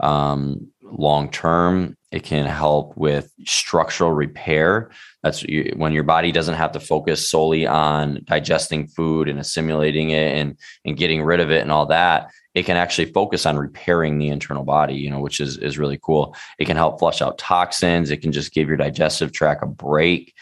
um, 0.00 0.68
long 0.82 1.30
term. 1.30 1.96
It 2.10 2.22
can 2.22 2.46
help 2.46 2.96
with 2.96 3.30
structural 3.44 4.12
repair. 4.12 4.90
That's 5.22 5.44
when 5.76 5.92
your 5.92 6.04
body 6.04 6.32
doesn't 6.32 6.54
have 6.54 6.72
to 6.72 6.80
focus 6.80 7.28
solely 7.28 7.66
on 7.66 8.20
digesting 8.24 8.86
food 8.86 9.28
and 9.28 9.38
assimilating 9.38 10.10
it 10.10 10.36
and 10.36 10.56
and 10.84 10.96
getting 10.96 11.22
rid 11.22 11.40
of 11.40 11.50
it 11.50 11.60
and 11.60 11.72
all 11.72 11.86
that. 11.86 12.30
It 12.58 12.66
can 12.66 12.76
actually 12.76 13.12
focus 13.12 13.46
on 13.46 13.56
repairing 13.56 14.18
the 14.18 14.28
internal 14.28 14.64
body, 14.64 14.94
you 14.94 15.10
know, 15.10 15.20
which 15.20 15.38
is 15.38 15.56
is 15.58 15.78
really 15.78 15.98
cool. 16.02 16.34
It 16.58 16.64
can 16.64 16.76
help 16.76 16.98
flush 16.98 17.22
out 17.22 17.38
toxins. 17.38 18.10
It 18.10 18.18
can 18.18 18.32
just 18.32 18.52
give 18.52 18.66
your 18.66 18.76
digestive 18.76 19.30
tract 19.32 19.62
a 19.62 19.66
break. 19.66 20.34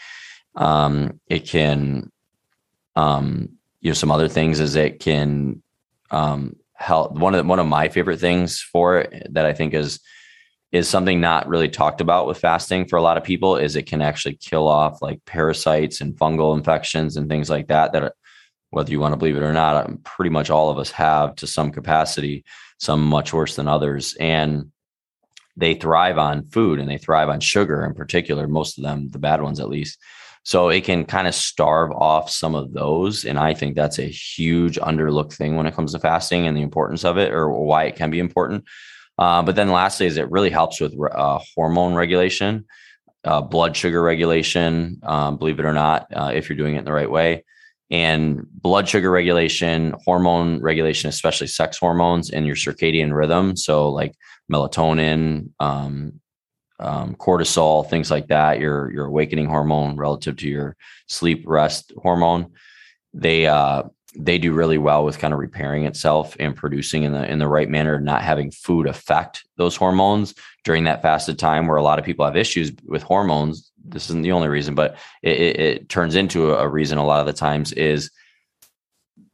Um, 0.55 1.19
it 1.27 1.47
can, 1.47 2.11
um, 2.95 3.49
you 3.81 3.91
know, 3.91 3.93
some 3.93 4.11
other 4.11 4.27
things 4.27 4.59
is 4.59 4.75
it 4.75 4.99
can 4.99 5.61
um, 6.09 6.55
help. 6.73 7.11
One 7.11 7.35
of 7.35 7.43
the, 7.43 7.47
one 7.47 7.59
of 7.59 7.67
my 7.67 7.87
favorite 7.87 8.19
things 8.19 8.61
for 8.61 9.01
it 9.01 9.27
that 9.33 9.45
I 9.45 9.53
think 9.53 9.75
is 9.75 9.99
is 10.71 10.89
something 10.89 11.21
not 11.21 11.47
really 11.47 11.69
talked 11.69 12.01
about 12.01 12.27
with 12.27 12.39
fasting 12.39 12.85
for 12.87 12.97
a 12.97 13.01
lot 13.01 13.17
of 13.17 13.23
people 13.23 13.55
is 13.55 13.75
it 13.75 13.85
can 13.85 14.01
actually 14.01 14.35
kill 14.35 14.67
off 14.67 15.01
like 15.01 15.23
parasites 15.25 16.01
and 16.01 16.17
fungal 16.17 16.57
infections 16.57 17.15
and 17.15 17.29
things 17.29 17.49
like 17.49 17.67
that 17.67 17.93
that 17.93 18.13
whether 18.69 18.91
you 18.91 18.99
want 18.99 19.13
to 19.13 19.17
believe 19.17 19.37
it 19.37 19.43
or 19.43 19.53
not 19.53 19.85
um, 19.85 19.99
pretty 20.03 20.29
much 20.29 20.49
all 20.49 20.69
of 20.69 20.77
us 20.77 20.91
have 20.91 21.35
to 21.35 21.47
some 21.47 21.71
capacity 21.71 22.43
some 22.79 23.05
much 23.05 23.33
worse 23.33 23.55
than 23.55 23.67
others. 23.67 24.15
And 24.19 24.71
they 25.55 25.73
thrive 25.73 26.17
on 26.17 26.45
food 26.45 26.79
and 26.79 26.89
they 26.89 26.97
thrive 26.97 27.29
on 27.29 27.39
sugar 27.39 27.83
in 27.83 27.95
particular 27.95 28.47
most 28.47 28.77
of 28.77 28.83
them 28.83 29.09
the 29.09 29.19
bad 29.19 29.41
ones 29.41 29.59
at 29.59 29.69
least. 29.69 29.97
So 30.43 30.69
it 30.69 30.85
can 30.85 31.03
kind 31.03 31.27
of 31.27 31.35
starve 31.35 31.91
off 31.91 32.29
some 32.29 32.55
of 32.55 32.73
those. 32.73 33.25
And 33.25 33.39
i 33.39 33.53
think 33.53 33.75
that's 33.75 33.99
a 33.99 34.03
huge 34.03 34.77
underlooked 34.77 35.33
thing 35.33 35.55
when 35.55 35.65
it 35.65 35.73
comes 35.73 35.93
to 35.93 35.99
fasting 35.99 36.47
and 36.47 36.55
the 36.55 36.61
importance 36.61 37.03
of 37.03 37.17
it 37.17 37.33
or 37.33 37.49
why 37.49 37.85
it 37.85 37.95
can 37.95 38.11
be 38.11 38.19
important. 38.19 38.65
Uh, 39.17 39.41
but 39.41 39.55
then 39.55 39.71
lastly, 39.71 40.05
is 40.05 40.17
it 40.17 40.29
really 40.29 40.51
helps 40.51 40.79
with 40.79 40.93
uh, 41.11 41.39
hormone 41.55 41.95
regulation, 41.95 42.65
uh, 43.23 43.41
blood 43.41 43.75
sugar 43.75 43.99
regulation, 43.99 44.99
um, 45.01 45.37
believe 45.37 45.59
it 45.59 45.65
or 45.65 45.73
not, 45.73 46.05
uh, 46.15 46.31
if 46.31 46.47
you're 46.47 46.57
doing 46.57 46.75
it 46.75 46.79
in 46.79 46.85
the 46.85 46.93
right 46.93 47.09
way. 47.09 47.43
And 47.89 48.45
blood 48.49 48.89
sugar 48.89 49.09
regulation, 49.09 49.95
hormone 50.03 50.61
regulation, 50.61 51.09
especially 51.09 51.47
sex 51.47 51.77
hormones 51.77 52.29
and 52.29 52.45
your 52.45 52.55
circadian 52.55 53.15
rhythm. 53.15 53.55
So, 53.55 53.89
like 53.89 54.13
melatonin, 54.51 55.51
um, 55.59 56.19
um, 56.79 57.15
cortisol, 57.15 57.89
things 57.89 58.11
like 58.11 58.27
that, 58.27 58.59
your, 58.59 58.91
your 58.91 59.05
awakening 59.05 59.47
hormone 59.47 59.95
relative 59.95 60.35
to 60.37 60.47
your 60.47 60.75
sleep 61.07 61.43
rest 61.47 61.93
hormone. 61.97 62.51
They, 63.13 63.47
uh, 63.47 63.83
they 64.17 64.37
do 64.37 64.53
really 64.53 64.77
well 64.77 65.05
with 65.05 65.19
kind 65.19 65.33
of 65.33 65.39
repairing 65.39 65.85
itself 65.85 66.35
and 66.39 66.55
producing 66.55 67.03
in 67.03 67.13
the 67.13 67.29
in 67.29 67.39
the 67.39 67.47
right 67.47 67.69
manner, 67.69 67.99
not 67.99 68.21
having 68.21 68.51
food 68.51 68.87
affect 68.87 69.45
those 69.57 69.75
hormones 69.75 70.33
during 70.63 70.85
that 70.85 71.01
fasted 71.01 71.37
time 71.37 71.67
where 71.67 71.77
a 71.77 71.83
lot 71.83 71.99
of 71.99 72.05
people 72.05 72.25
have 72.25 72.35
issues 72.35 72.71
with 72.85 73.03
hormones. 73.03 73.71
This 73.89 74.09
isn't 74.09 74.21
the 74.21 74.31
only 74.31 74.47
reason, 74.47 74.75
but 74.75 74.97
it, 75.21 75.39
it, 75.39 75.59
it 75.59 75.89
turns 75.89 76.15
into 76.15 76.53
a 76.53 76.67
reason 76.67 76.97
a 76.97 77.05
lot 77.05 77.19
of 77.19 77.25
the 77.25 77.33
times 77.33 77.71
is 77.73 78.11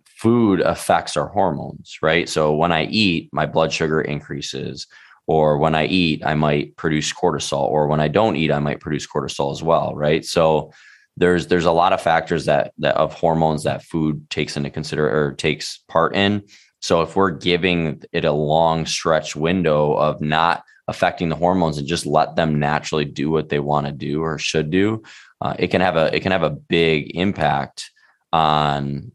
food 0.05 0.61
affects 0.61 1.17
our 1.17 1.27
hormones, 1.27 1.97
right? 2.01 2.29
So 2.29 2.55
when 2.55 2.71
I 2.71 2.85
eat, 2.85 3.29
my 3.33 3.45
blood 3.45 3.73
sugar 3.73 4.01
increases, 4.01 4.87
or 5.27 5.57
when 5.57 5.75
I 5.75 5.85
eat, 5.85 6.25
I 6.25 6.35
might 6.35 6.75
produce 6.75 7.13
cortisol, 7.13 7.63
or 7.63 7.87
when 7.87 7.99
I 7.99 8.07
don't 8.07 8.35
eat, 8.35 8.51
I 8.51 8.59
might 8.59 8.79
produce 8.79 9.07
cortisol 9.07 9.51
as 9.51 9.63
well, 9.63 9.95
right? 9.95 10.23
So 10.25 10.71
there's 11.15 11.47
there's 11.47 11.65
a 11.65 11.71
lot 11.71 11.93
of 11.93 12.01
factors 12.01 12.45
that 12.45 12.73
that 12.79 12.95
of 12.95 13.13
hormones 13.13 13.63
that 13.63 13.83
food 13.83 14.29
takes 14.29 14.57
into 14.57 14.69
consider 14.69 15.07
or 15.07 15.33
takes 15.33 15.83
part 15.87 16.15
in 16.15 16.43
so 16.83 17.01
if 17.01 17.15
we're 17.15 17.31
giving 17.31 18.03
it 18.11 18.25
a 18.25 18.33
long 18.33 18.85
stretch 18.85 19.37
window 19.37 19.93
of 19.93 20.19
not 20.19 20.65
affecting 20.87 21.29
the 21.29 21.35
hormones 21.35 21.77
and 21.77 21.87
just 21.87 22.05
let 22.05 22.35
them 22.35 22.59
naturally 22.59 23.05
do 23.05 23.29
what 23.29 23.49
they 23.49 23.59
want 23.59 23.85
to 23.85 23.91
do 23.91 24.21
or 24.21 24.37
should 24.37 24.69
do 24.69 25.01
uh, 25.41 25.55
it 25.57 25.67
can 25.67 25.81
have 25.81 25.95
a 25.95 26.15
it 26.15 26.21
can 26.21 26.31
have 26.31 26.43
a 26.43 26.49
big 26.49 27.15
impact 27.15 27.91
on 28.31 29.11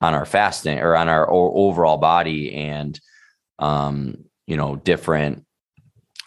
on 0.00 0.14
our 0.14 0.24
fasting 0.24 0.78
or 0.78 0.96
on 0.96 1.08
our 1.08 1.30
overall 1.30 1.98
body 1.98 2.54
and 2.54 3.00
um 3.58 4.16
you 4.46 4.56
know 4.56 4.76
different 4.76 5.44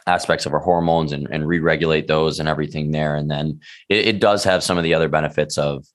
aspects 0.08 0.46
of 0.46 0.54
our 0.54 0.60
hormones 0.60 1.12
and, 1.12 1.28
and 1.32 1.48
re-regulate 1.48 2.08
those 2.08 2.40
and 2.40 2.50
everything 2.50 2.92
there. 2.92 3.16
And 3.16 3.30
then 3.30 3.60
it, 3.90 4.08
it 4.08 4.20
does 4.20 4.44
have 4.44 4.64
some 4.64 4.78
of 4.78 4.84
the 4.84 4.94
other 4.94 5.10
benefits 5.10 5.58
of, 5.58 5.86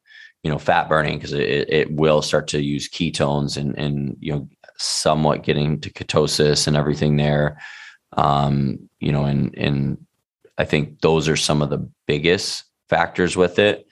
you 0.42 0.50
know, 0.50 0.58
fat 0.58 0.88
burning 0.88 1.18
because 1.18 1.32
it, 1.32 1.68
it 1.68 1.92
will 1.92 2.22
start 2.22 2.48
to 2.48 2.62
use 2.62 2.88
ketones 2.88 3.56
and, 3.56 3.76
and, 3.76 4.16
you 4.20 4.32
know, 4.32 4.48
somewhat 4.78 5.42
getting 5.42 5.80
to 5.80 5.90
ketosis 5.90 6.66
and 6.66 6.76
everything 6.76 7.16
there. 7.16 7.60
Um, 8.18 8.88
you 9.00 9.12
know, 9.12 9.24
and, 9.24 9.56
and 9.56 10.06
I 10.58 10.64
think 10.64 11.00
those 11.00 11.28
are 11.28 11.36
some 11.36 11.62
of 11.62 11.70
the 11.70 11.88
biggest 12.06 12.64
factors 12.88 13.36
with 13.36 13.58
it 13.58 13.86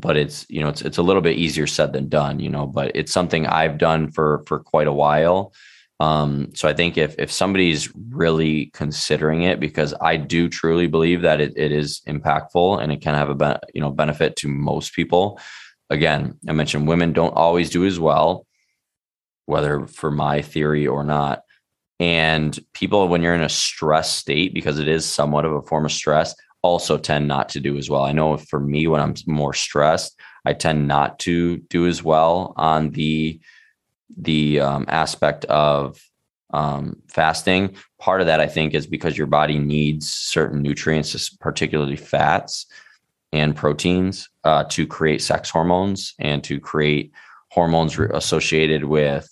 but 0.00 0.16
it's 0.16 0.46
you 0.48 0.60
know 0.60 0.68
it's 0.68 0.80
it's 0.82 0.98
a 0.98 1.02
little 1.02 1.20
bit 1.20 1.36
easier 1.36 1.66
said 1.66 1.92
than 1.92 2.08
done 2.08 2.38
you 2.38 2.48
know 2.48 2.68
but 2.68 2.92
it's 2.94 3.10
something 3.10 3.46
i've 3.48 3.78
done 3.78 4.08
for 4.08 4.44
for 4.46 4.60
quite 4.60 4.86
a 4.86 4.92
while 4.92 5.52
um, 6.00 6.50
so 6.54 6.68
I 6.68 6.74
think 6.74 6.96
if 6.96 7.16
if 7.18 7.30
somebody's 7.30 7.92
really 8.10 8.66
considering 8.66 9.42
it, 9.42 9.58
because 9.58 9.94
I 10.00 10.16
do 10.16 10.48
truly 10.48 10.86
believe 10.86 11.22
that 11.22 11.40
it, 11.40 11.54
it 11.56 11.72
is 11.72 12.02
impactful 12.06 12.80
and 12.80 12.92
it 12.92 13.00
can 13.00 13.14
have 13.14 13.30
a 13.30 13.34
be- 13.34 13.68
you 13.74 13.80
know 13.80 13.90
benefit 13.90 14.36
to 14.36 14.48
most 14.48 14.94
people. 14.94 15.40
Again, 15.90 16.38
I 16.48 16.52
mentioned 16.52 16.86
women 16.86 17.12
don't 17.12 17.34
always 17.34 17.70
do 17.70 17.84
as 17.84 17.98
well, 17.98 18.46
whether 19.46 19.86
for 19.86 20.10
my 20.10 20.42
theory 20.42 20.86
or 20.86 21.02
not. 21.02 21.42
And 22.00 22.58
people, 22.74 23.08
when 23.08 23.22
you're 23.22 23.34
in 23.34 23.42
a 23.42 23.48
stress 23.48 24.10
state, 24.10 24.54
because 24.54 24.78
it 24.78 24.88
is 24.88 25.04
somewhat 25.04 25.44
of 25.44 25.52
a 25.52 25.62
form 25.62 25.84
of 25.84 25.92
stress, 25.92 26.34
also 26.62 26.98
tend 26.98 27.28
not 27.28 27.48
to 27.50 27.60
do 27.60 27.76
as 27.76 27.90
well. 27.90 28.04
I 28.04 28.12
know 28.12 28.36
for 28.36 28.60
me, 28.60 28.86
when 28.86 29.00
I'm 29.00 29.14
more 29.26 29.54
stressed, 29.54 30.18
I 30.44 30.52
tend 30.52 30.88
not 30.88 31.18
to 31.20 31.58
do 31.58 31.86
as 31.86 32.02
well 32.02 32.54
on 32.56 32.90
the 32.90 33.40
the 34.16 34.58
um, 34.60 34.84
aspect 34.88 35.44
of 35.46 36.02
um, 36.50 36.96
fasting. 37.08 37.76
Part 37.98 38.20
of 38.20 38.26
that, 38.26 38.40
I 38.40 38.46
think, 38.46 38.74
is 38.74 38.86
because 38.86 39.18
your 39.18 39.26
body 39.26 39.58
needs 39.58 40.10
certain 40.10 40.62
nutrients, 40.62 41.28
particularly 41.28 41.96
fats 41.96 42.66
and 43.32 43.54
proteins, 43.54 44.28
uh, 44.44 44.64
to 44.70 44.86
create 44.86 45.20
sex 45.20 45.50
hormones 45.50 46.14
and 46.18 46.42
to 46.44 46.58
create 46.58 47.12
hormones 47.50 47.98
associated 47.98 48.84
with 48.84 49.28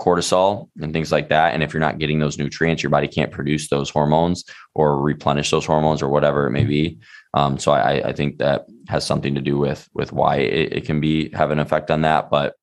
cortisol 0.00 0.68
and 0.80 0.92
things 0.92 1.10
like 1.10 1.28
that. 1.28 1.54
And 1.54 1.62
if 1.62 1.72
you're 1.72 1.80
not 1.80 1.98
getting 1.98 2.18
those 2.18 2.38
nutrients, 2.38 2.82
your 2.82 2.90
body 2.90 3.08
can't 3.08 3.32
produce 3.32 3.68
those 3.68 3.90
hormones 3.90 4.44
or 4.74 5.00
replenish 5.00 5.50
those 5.50 5.66
hormones 5.66 6.02
or 6.02 6.08
whatever 6.08 6.46
it 6.46 6.52
may 6.52 6.64
be. 6.64 6.98
Um, 7.34 7.58
so 7.58 7.72
I, 7.72 8.08
I, 8.08 8.12
think 8.12 8.38
that 8.38 8.66
has 8.88 9.04
something 9.04 9.34
to 9.34 9.40
do 9.40 9.58
with 9.58 9.86
with 9.92 10.12
why 10.12 10.36
it, 10.36 10.72
it 10.72 10.84
can 10.86 10.98
be 11.00 11.30
have 11.34 11.50
an 11.50 11.58
effect 11.58 11.90
on 11.90 12.02
that. 12.02 12.30
But 12.30 12.54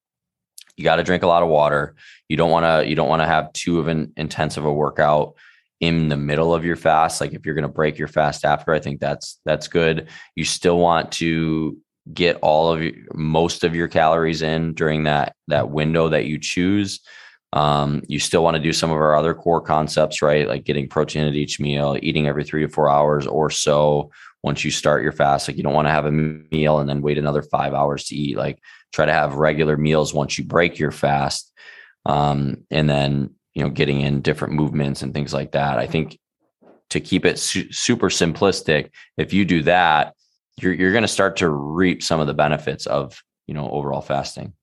you 0.75 0.83
got 0.83 0.95
to 0.95 1.03
drink 1.03 1.23
a 1.23 1.27
lot 1.27 1.43
of 1.43 1.49
water. 1.49 1.95
You 2.29 2.37
don't 2.37 2.51
want 2.51 2.65
to 2.65 2.89
you 2.89 2.95
don't 2.95 3.09
want 3.09 3.21
to 3.21 3.27
have 3.27 3.53
too 3.53 3.79
of 3.79 3.87
an 3.87 4.13
intensive 4.17 4.65
a 4.65 4.73
workout 4.73 5.35
in 5.79 6.09
the 6.09 6.17
middle 6.17 6.53
of 6.53 6.65
your 6.65 6.75
fast. 6.75 7.21
Like 7.21 7.33
if 7.33 7.45
you're 7.45 7.55
going 7.55 7.63
to 7.63 7.67
break 7.67 7.97
your 7.97 8.07
fast 8.07 8.45
after, 8.45 8.73
I 8.73 8.79
think 8.79 8.99
that's 8.99 9.39
that's 9.45 9.67
good. 9.67 10.07
You 10.35 10.45
still 10.45 10.79
want 10.79 11.11
to 11.13 11.77
get 12.13 12.37
all 12.41 12.71
of 12.71 12.83
your, 12.83 12.93
most 13.13 13.63
of 13.63 13.75
your 13.75 13.87
calories 13.87 14.41
in 14.41 14.73
during 14.73 15.03
that 15.03 15.35
that 15.47 15.69
window 15.69 16.09
that 16.09 16.25
you 16.25 16.39
choose. 16.39 17.01
Um, 17.55 18.03
you 18.07 18.19
still 18.19 18.43
want 18.43 18.57
to 18.57 18.61
do 18.61 18.73
some 18.73 18.91
of 18.91 18.97
our 18.97 19.15
other 19.15 19.33
core 19.33 19.61
concepts, 19.61 20.21
right? 20.21 20.47
Like 20.47 20.65
getting 20.65 20.87
protein 20.87 21.25
at 21.25 21.33
each 21.33 21.59
meal, 21.59 21.97
eating 22.01 22.27
every 22.27 22.43
three 22.43 22.61
to 22.61 22.67
four 22.67 22.89
hours 22.89 23.25
or 23.25 23.49
so 23.49 24.11
once 24.43 24.63
you 24.63 24.71
start 24.71 25.01
your 25.01 25.13
fast. 25.13 25.47
Like 25.47 25.57
you 25.57 25.63
don't 25.63 25.73
want 25.73 25.87
to 25.87 25.91
have 25.91 26.05
a 26.05 26.11
meal 26.11 26.79
and 26.79 26.89
then 26.89 27.01
wait 27.01 27.17
another 27.17 27.41
five 27.41 27.73
hours 27.73 28.03
to 28.05 28.15
eat. 28.15 28.37
Like 28.37 28.59
try 28.95 29.05
to 29.05 29.13
have 29.13 29.35
regular 29.35 29.77
meals 29.77 30.13
once 30.13 30.37
you 30.37 30.43
break 30.43 30.79
your 30.79 30.91
fast 30.91 31.51
um, 32.05 32.63
and 32.71 32.89
then 32.89 33.31
you 33.53 33.63
know 33.63 33.69
getting 33.69 34.01
in 34.01 34.21
different 34.21 34.53
movements 34.53 35.01
and 35.01 35.13
things 35.13 35.33
like 35.33 35.51
that 35.51 35.77
i 35.77 35.85
think 35.85 36.17
to 36.89 36.99
keep 36.99 37.25
it 37.25 37.39
su- 37.39 37.71
super 37.71 38.09
simplistic 38.09 38.89
if 39.17 39.33
you 39.33 39.45
do 39.45 39.63
that 39.63 40.13
you're, 40.61 40.73
you're 40.73 40.91
going 40.91 41.01
to 41.01 41.07
start 41.07 41.37
to 41.37 41.49
reap 41.49 42.01
some 42.01 42.19
of 42.19 42.27
the 42.27 42.33
benefits 42.33 42.85
of 42.85 43.21
you 43.47 43.53
know 43.53 43.69
overall 43.69 44.01
fasting 44.01 44.53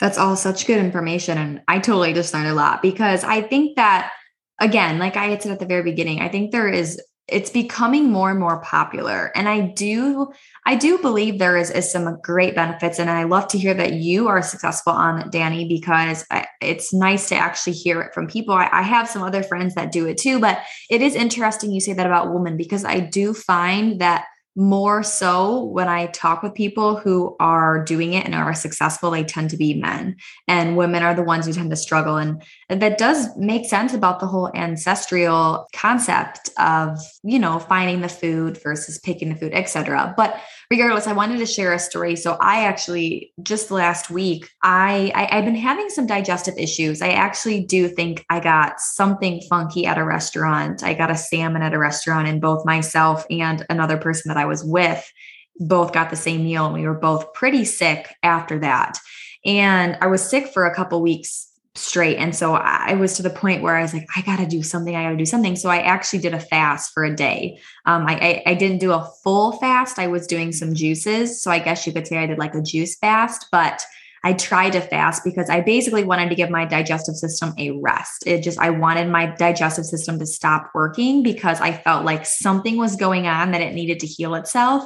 that's 0.00 0.18
all 0.18 0.36
such 0.36 0.66
good 0.66 0.78
information 0.78 1.38
and 1.38 1.62
i 1.68 1.78
totally 1.78 2.12
just 2.12 2.34
learned 2.34 2.48
a 2.48 2.54
lot 2.54 2.82
because 2.82 3.24
i 3.24 3.40
think 3.40 3.76
that 3.76 4.12
again 4.60 4.98
like 4.98 5.16
i 5.16 5.26
had 5.26 5.42
said 5.42 5.52
at 5.52 5.58
the 5.58 5.66
very 5.66 5.82
beginning 5.82 6.20
i 6.20 6.28
think 6.28 6.50
there 6.50 6.68
is 6.68 7.00
it's 7.26 7.50
becoming 7.50 8.10
more 8.10 8.30
and 8.30 8.40
more 8.40 8.60
popular 8.62 9.30
and 9.34 9.48
i 9.48 9.60
do 9.60 10.32
i 10.66 10.74
do 10.74 10.98
believe 10.98 11.38
there 11.38 11.56
is, 11.56 11.70
is 11.70 11.90
some 11.90 12.18
great 12.22 12.54
benefits 12.54 12.98
and 12.98 13.10
i 13.10 13.24
love 13.24 13.46
to 13.46 13.58
hear 13.58 13.74
that 13.74 13.94
you 13.94 14.28
are 14.28 14.42
successful 14.42 14.92
on 14.92 15.28
danny 15.30 15.68
because 15.68 16.24
I, 16.30 16.46
it's 16.60 16.92
nice 16.94 17.28
to 17.28 17.36
actually 17.36 17.74
hear 17.74 18.00
it 18.00 18.12
from 18.12 18.26
people. 18.26 18.52
I, 18.54 18.68
I 18.72 18.82
have 18.82 19.08
some 19.08 19.22
other 19.22 19.42
friends 19.42 19.74
that 19.74 19.92
do 19.92 20.06
it 20.06 20.16
too 20.16 20.40
but 20.40 20.60
it 20.90 21.02
is 21.02 21.14
interesting 21.14 21.70
you 21.70 21.80
say 21.80 21.92
that 21.92 22.06
about 22.06 22.32
women 22.32 22.56
because 22.56 22.84
i 22.84 22.98
do 23.00 23.34
find 23.34 24.00
that 24.00 24.24
more 24.58 25.04
so 25.04 25.62
when 25.66 25.86
I 25.86 26.06
talk 26.06 26.42
with 26.42 26.52
people 26.52 26.96
who 26.96 27.36
are 27.38 27.84
doing 27.84 28.14
it 28.14 28.24
and 28.24 28.34
are 28.34 28.52
successful, 28.54 29.12
they 29.12 29.22
tend 29.22 29.50
to 29.50 29.56
be 29.56 29.74
men, 29.74 30.16
and 30.48 30.76
women 30.76 31.04
are 31.04 31.14
the 31.14 31.22
ones 31.22 31.46
who 31.46 31.52
tend 31.52 31.70
to 31.70 31.76
struggle. 31.76 32.16
And 32.16 32.42
that 32.68 32.98
does 32.98 33.28
make 33.36 33.66
sense 33.66 33.94
about 33.94 34.18
the 34.18 34.26
whole 34.26 34.50
ancestral 34.56 35.68
concept 35.72 36.50
of, 36.58 36.98
you 37.22 37.38
know, 37.38 37.60
finding 37.60 38.00
the 38.00 38.08
food 38.08 38.60
versus 38.60 38.98
picking 38.98 39.28
the 39.28 39.36
food, 39.36 39.54
etc. 39.54 40.12
But 40.16 40.40
regardless, 40.70 41.06
I 41.06 41.14
wanted 41.14 41.38
to 41.38 41.46
share 41.46 41.72
a 41.72 41.78
story. 41.78 42.14
So 42.14 42.36
I 42.40 42.64
actually 42.64 43.32
just 43.42 43.70
last 43.70 44.10
week, 44.10 44.50
I, 44.62 45.10
I 45.14 45.36
have 45.36 45.44
been 45.44 45.54
having 45.54 45.88
some 45.88 46.06
digestive 46.06 46.58
issues. 46.58 47.00
I 47.00 47.10
actually 47.10 47.64
do 47.64 47.88
think 47.88 48.26
I 48.28 48.40
got 48.40 48.80
something 48.80 49.40
funky 49.48 49.86
at 49.86 49.98
a 49.98 50.04
restaurant. 50.04 50.82
I 50.82 50.94
got 50.94 51.10
a 51.10 51.16
salmon 51.16 51.62
at 51.62 51.74
a 51.74 51.78
restaurant, 51.78 52.28
and 52.28 52.40
both 52.40 52.66
myself 52.66 53.24
and 53.30 53.64
another 53.70 53.96
person 53.96 54.28
that 54.28 54.36
I 54.36 54.44
was 54.44 54.62
with 54.62 55.10
both 55.60 55.92
got 55.92 56.10
the 56.10 56.16
same 56.16 56.44
meal, 56.44 56.66
and 56.66 56.74
we 56.74 56.86
were 56.86 56.94
both 56.94 57.32
pretty 57.32 57.64
sick 57.64 58.14
after 58.22 58.58
that. 58.60 58.98
And 59.44 59.96
I 60.00 60.06
was 60.06 60.22
sick 60.22 60.48
for 60.48 60.66
a 60.66 60.74
couple 60.74 61.00
weeks 61.00 61.47
straight. 61.78 62.16
And 62.16 62.34
so 62.34 62.54
I 62.54 62.94
was 62.94 63.14
to 63.14 63.22
the 63.22 63.30
point 63.30 63.62
where 63.62 63.76
I 63.76 63.82
was 63.82 63.94
like, 63.94 64.08
I 64.16 64.22
got 64.22 64.38
to 64.38 64.46
do 64.46 64.62
something. 64.62 64.94
I 64.94 65.04
got 65.04 65.10
to 65.10 65.16
do 65.16 65.26
something. 65.26 65.56
So 65.56 65.70
I 65.70 65.78
actually 65.78 66.18
did 66.20 66.34
a 66.34 66.40
fast 66.40 66.92
for 66.92 67.04
a 67.04 67.14
day. 67.14 67.58
Um, 67.86 68.06
I, 68.06 68.42
I, 68.46 68.50
I 68.50 68.54
didn't 68.54 68.78
do 68.78 68.92
a 68.92 69.10
full 69.22 69.52
fast. 69.52 69.98
I 69.98 70.06
was 70.08 70.26
doing 70.26 70.52
some 70.52 70.74
juices. 70.74 71.40
So 71.42 71.50
I 71.50 71.58
guess 71.58 71.86
you 71.86 71.92
could 71.92 72.06
say 72.06 72.18
I 72.18 72.26
did 72.26 72.38
like 72.38 72.54
a 72.54 72.62
juice 72.62 72.96
fast, 72.96 73.46
but 73.52 73.84
I 74.24 74.32
tried 74.32 74.70
to 74.70 74.80
fast 74.80 75.22
because 75.24 75.48
I 75.48 75.60
basically 75.60 76.04
wanted 76.04 76.28
to 76.30 76.34
give 76.34 76.50
my 76.50 76.64
digestive 76.64 77.14
system 77.14 77.54
a 77.56 77.70
rest. 77.70 78.26
It 78.26 78.42
just, 78.42 78.58
I 78.58 78.70
wanted 78.70 79.08
my 79.08 79.26
digestive 79.26 79.84
system 79.84 80.18
to 80.18 80.26
stop 80.26 80.70
working 80.74 81.22
because 81.22 81.60
I 81.60 81.72
felt 81.72 82.04
like 82.04 82.26
something 82.26 82.76
was 82.76 82.96
going 82.96 83.26
on 83.26 83.52
that 83.52 83.60
it 83.60 83.74
needed 83.74 84.00
to 84.00 84.06
heal 84.06 84.34
itself. 84.34 84.84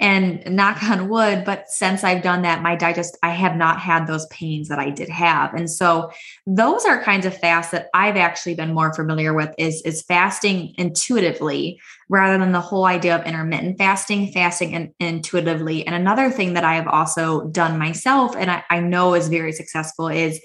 And 0.00 0.44
knock 0.46 0.82
on 0.82 1.08
wood, 1.08 1.44
but 1.44 1.68
since 1.68 2.04
I've 2.04 2.22
done 2.22 2.42
that, 2.42 2.62
my 2.62 2.74
digest, 2.76 3.16
I 3.22 3.30
have 3.30 3.56
not 3.56 3.78
had 3.78 4.06
those 4.06 4.26
pains 4.26 4.68
that 4.68 4.78
I 4.78 4.90
did 4.90 5.08
have. 5.08 5.54
And 5.54 5.70
so 5.70 6.10
those 6.46 6.84
are 6.84 7.02
kinds 7.02 7.26
of 7.26 7.36
fasts 7.36 7.72
that 7.72 7.88
I've 7.94 8.16
actually 8.16 8.54
been 8.54 8.74
more 8.74 8.92
familiar 8.92 9.34
with 9.34 9.54
is, 9.58 9.82
is 9.82 10.02
fasting 10.02 10.74
intuitively 10.76 11.80
rather 12.08 12.38
than 12.38 12.52
the 12.52 12.60
whole 12.60 12.84
idea 12.84 13.16
of 13.16 13.26
intermittent 13.26 13.78
fasting, 13.78 14.32
fasting 14.32 14.72
in, 14.72 14.94
intuitively. 15.00 15.86
And 15.86 15.94
another 15.94 16.30
thing 16.30 16.54
that 16.54 16.64
I 16.64 16.74
have 16.74 16.88
also 16.88 17.48
done 17.48 17.78
myself 17.78 18.36
and 18.36 18.50
I, 18.50 18.64
I 18.70 18.80
know 18.80 19.14
is 19.14 19.28
very 19.28 19.52
successful 19.52 20.08
is 20.08 20.40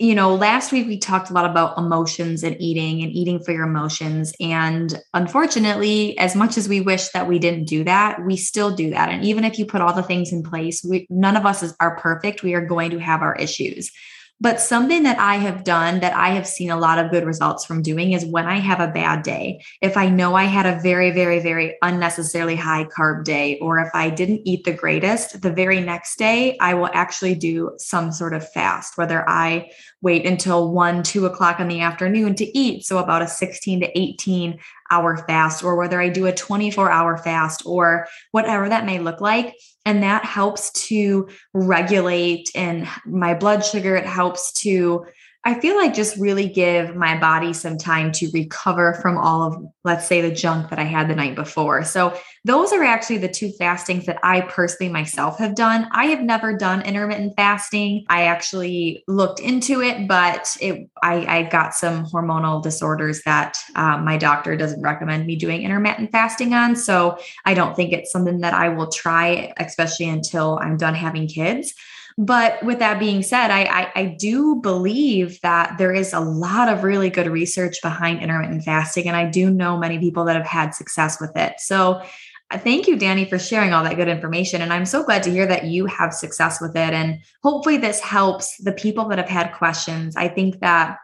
you 0.00 0.14
know, 0.14 0.34
last 0.34 0.72
week 0.72 0.88
we 0.88 0.98
talked 0.98 1.30
a 1.30 1.32
lot 1.32 1.48
about 1.48 1.78
emotions 1.78 2.42
and 2.42 2.60
eating 2.60 3.02
and 3.02 3.12
eating 3.12 3.38
for 3.38 3.52
your 3.52 3.64
emotions. 3.64 4.32
And 4.40 5.00
unfortunately, 5.14 6.18
as 6.18 6.34
much 6.34 6.58
as 6.58 6.68
we 6.68 6.80
wish 6.80 7.08
that 7.10 7.28
we 7.28 7.38
didn't 7.38 7.66
do 7.66 7.84
that, 7.84 8.24
we 8.24 8.36
still 8.36 8.74
do 8.74 8.90
that. 8.90 9.10
And 9.10 9.24
even 9.24 9.44
if 9.44 9.56
you 9.56 9.66
put 9.66 9.80
all 9.80 9.92
the 9.92 10.02
things 10.02 10.32
in 10.32 10.42
place, 10.42 10.82
we, 10.82 11.06
none 11.10 11.36
of 11.36 11.46
us 11.46 11.62
is, 11.62 11.76
are 11.78 11.96
perfect. 11.96 12.42
We 12.42 12.54
are 12.54 12.66
going 12.66 12.90
to 12.90 12.98
have 12.98 13.22
our 13.22 13.36
issues. 13.36 13.92
But 14.40 14.60
something 14.60 15.04
that 15.04 15.18
I 15.18 15.36
have 15.36 15.62
done 15.62 16.00
that 16.00 16.14
I 16.14 16.30
have 16.30 16.46
seen 16.46 16.70
a 16.70 16.78
lot 16.78 16.98
of 16.98 17.10
good 17.10 17.24
results 17.24 17.64
from 17.64 17.82
doing 17.82 18.12
is 18.12 18.26
when 18.26 18.46
I 18.46 18.58
have 18.58 18.80
a 18.80 18.92
bad 18.92 19.22
day, 19.22 19.62
if 19.80 19.96
I 19.96 20.08
know 20.08 20.34
I 20.34 20.44
had 20.44 20.66
a 20.66 20.80
very, 20.80 21.12
very, 21.12 21.38
very 21.38 21.76
unnecessarily 21.82 22.56
high 22.56 22.84
carb 22.84 23.24
day, 23.24 23.58
or 23.60 23.78
if 23.78 23.88
I 23.94 24.10
didn't 24.10 24.42
eat 24.44 24.64
the 24.64 24.72
greatest, 24.72 25.40
the 25.40 25.52
very 25.52 25.80
next 25.80 26.18
day, 26.18 26.58
I 26.58 26.74
will 26.74 26.90
actually 26.92 27.36
do 27.36 27.76
some 27.78 28.10
sort 28.10 28.34
of 28.34 28.50
fast, 28.52 28.98
whether 28.98 29.26
I 29.28 29.70
wait 30.02 30.26
until 30.26 30.72
one, 30.72 31.04
two 31.04 31.26
o'clock 31.26 31.60
in 31.60 31.68
the 31.68 31.80
afternoon 31.80 32.34
to 32.34 32.58
eat. 32.58 32.84
So 32.84 32.98
about 32.98 33.22
a 33.22 33.28
16 33.28 33.80
to 33.80 33.98
18 33.98 34.58
hour 34.90 35.16
fast, 35.16 35.62
or 35.62 35.76
whether 35.76 36.00
I 36.00 36.08
do 36.08 36.26
a 36.26 36.32
24 36.34 36.90
hour 36.90 37.16
fast, 37.16 37.62
or 37.64 38.08
whatever 38.32 38.68
that 38.68 38.84
may 38.84 38.98
look 38.98 39.20
like. 39.20 39.54
And 39.84 40.02
that 40.02 40.24
helps 40.24 40.70
to 40.88 41.28
regulate 41.52 42.50
and 42.54 42.88
my 43.04 43.34
blood 43.34 43.64
sugar. 43.64 43.96
It 43.96 44.06
helps 44.06 44.52
to 44.62 45.06
I 45.46 45.60
feel 45.60 45.76
like 45.76 45.92
just 45.92 46.16
really 46.16 46.48
give 46.48 46.96
my 46.96 47.18
body 47.18 47.52
some 47.52 47.76
time 47.76 48.12
to 48.12 48.30
recover 48.32 48.94
from 48.94 49.18
all 49.18 49.42
of, 49.42 49.62
let's 49.84 50.06
say, 50.06 50.22
the 50.22 50.34
junk 50.34 50.70
that 50.70 50.78
I 50.78 50.84
had 50.84 51.06
the 51.06 51.14
night 51.14 51.34
before. 51.34 51.84
So, 51.84 52.18
those 52.46 52.72
are 52.72 52.82
actually 52.82 53.18
the 53.18 53.28
two 53.28 53.50
fastings 53.52 54.06
that 54.06 54.18
I 54.22 54.42
personally 54.42 54.92
myself 54.92 55.38
have 55.38 55.54
done. 55.54 55.86
I 55.92 56.06
have 56.06 56.22
never 56.22 56.56
done 56.56 56.82
intermittent 56.82 57.34
fasting. 57.36 58.04
I 58.08 58.24
actually 58.24 59.04
looked 59.06 59.40
into 59.40 59.82
it, 59.82 60.08
but 60.08 60.56
it, 60.60 60.88
I, 61.02 61.38
I 61.38 61.42
got 61.42 61.74
some 61.74 62.06
hormonal 62.06 62.62
disorders 62.62 63.22
that 63.24 63.58
um, 63.76 64.04
my 64.04 64.16
doctor 64.16 64.56
doesn't 64.56 64.82
recommend 64.82 65.26
me 65.26 65.36
doing 65.36 65.62
intermittent 65.62 66.10
fasting 66.10 66.54
on. 66.54 66.74
So, 66.74 67.18
I 67.44 67.52
don't 67.52 67.76
think 67.76 67.92
it's 67.92 68.10
something 68.10 68.40
that 68.40 68.54
I 68.54 68.70
will 68.70 68.88
try, 68.88 69.52
especially 69.58 70.08
until 70.08 70.58
I'm 70.62 70.78
done 70.78 70.94
having 70.94 71.28
kids. 71.28 71.74
But 72.16 72.62
with 72.62 72.78
that 72.78 73.00
being 73.00 73.22
said, 73.22 73.50
I, 73.50 73.64
I, 73.64 73.92
I, 73.96 74.04
do 74.18 74.56
believe 74.56 75.40
that 75.40 75.78
there 75.78 75.92
is 75.92 76.12
a 76.12 76.20
lot 76.20 76.68
of 76.68 76.84
really 76.84 77.10
good 77.10 77.26
research 77.26 77.82
behind 77.82 78.22
intermittent 78.22 78.62
fasting. 78.62 79.08
And 79.08 79.16
I 79.16 79.28
do 79.28 79.50
know 79.50 79.76
many 79.76 79.98
people 79.98 80.24
that 80.26 80.36
have 80.36 80.46
had 80.46 80.74
success 80.76 81.20
with 81.20 81.36
it. 81.36 81.54
So 81.58 82.02
uh, 82.50 82.58
thank 82.58 82.86
you, 82.86 82.96
Danny, 82.96 83.24
for 83.24 83.38
sharing 83.38 83.72
all 83.72 83.82
that 83.82 83.96
good 83.96 84.08
information. 84.08 84.62
And 84.62 84.72
I'm 84.72 84.86
so 84.86 85.02
glad 85.02 85.24
to 85.24 85.30
hear 85.30 85.46
that 85.46 85.64
you 85.64 85.86
have 85.86 86.14
success 86.14 86.60
with 86.60 86.76
it. 86.76 86.94
And 86.94 87.18
hopefully 87.42 87.78
this 87.78 87.98
helps 87.98 88.56
the 88.58 88.72
people 88.72 89.08
that 89.08 89.18
have 89.18 89.28
had 89.28 89.52
questions. 89.54 90.14
I 90.14 90.28
think 90.28 90.60
that 90.60 90.98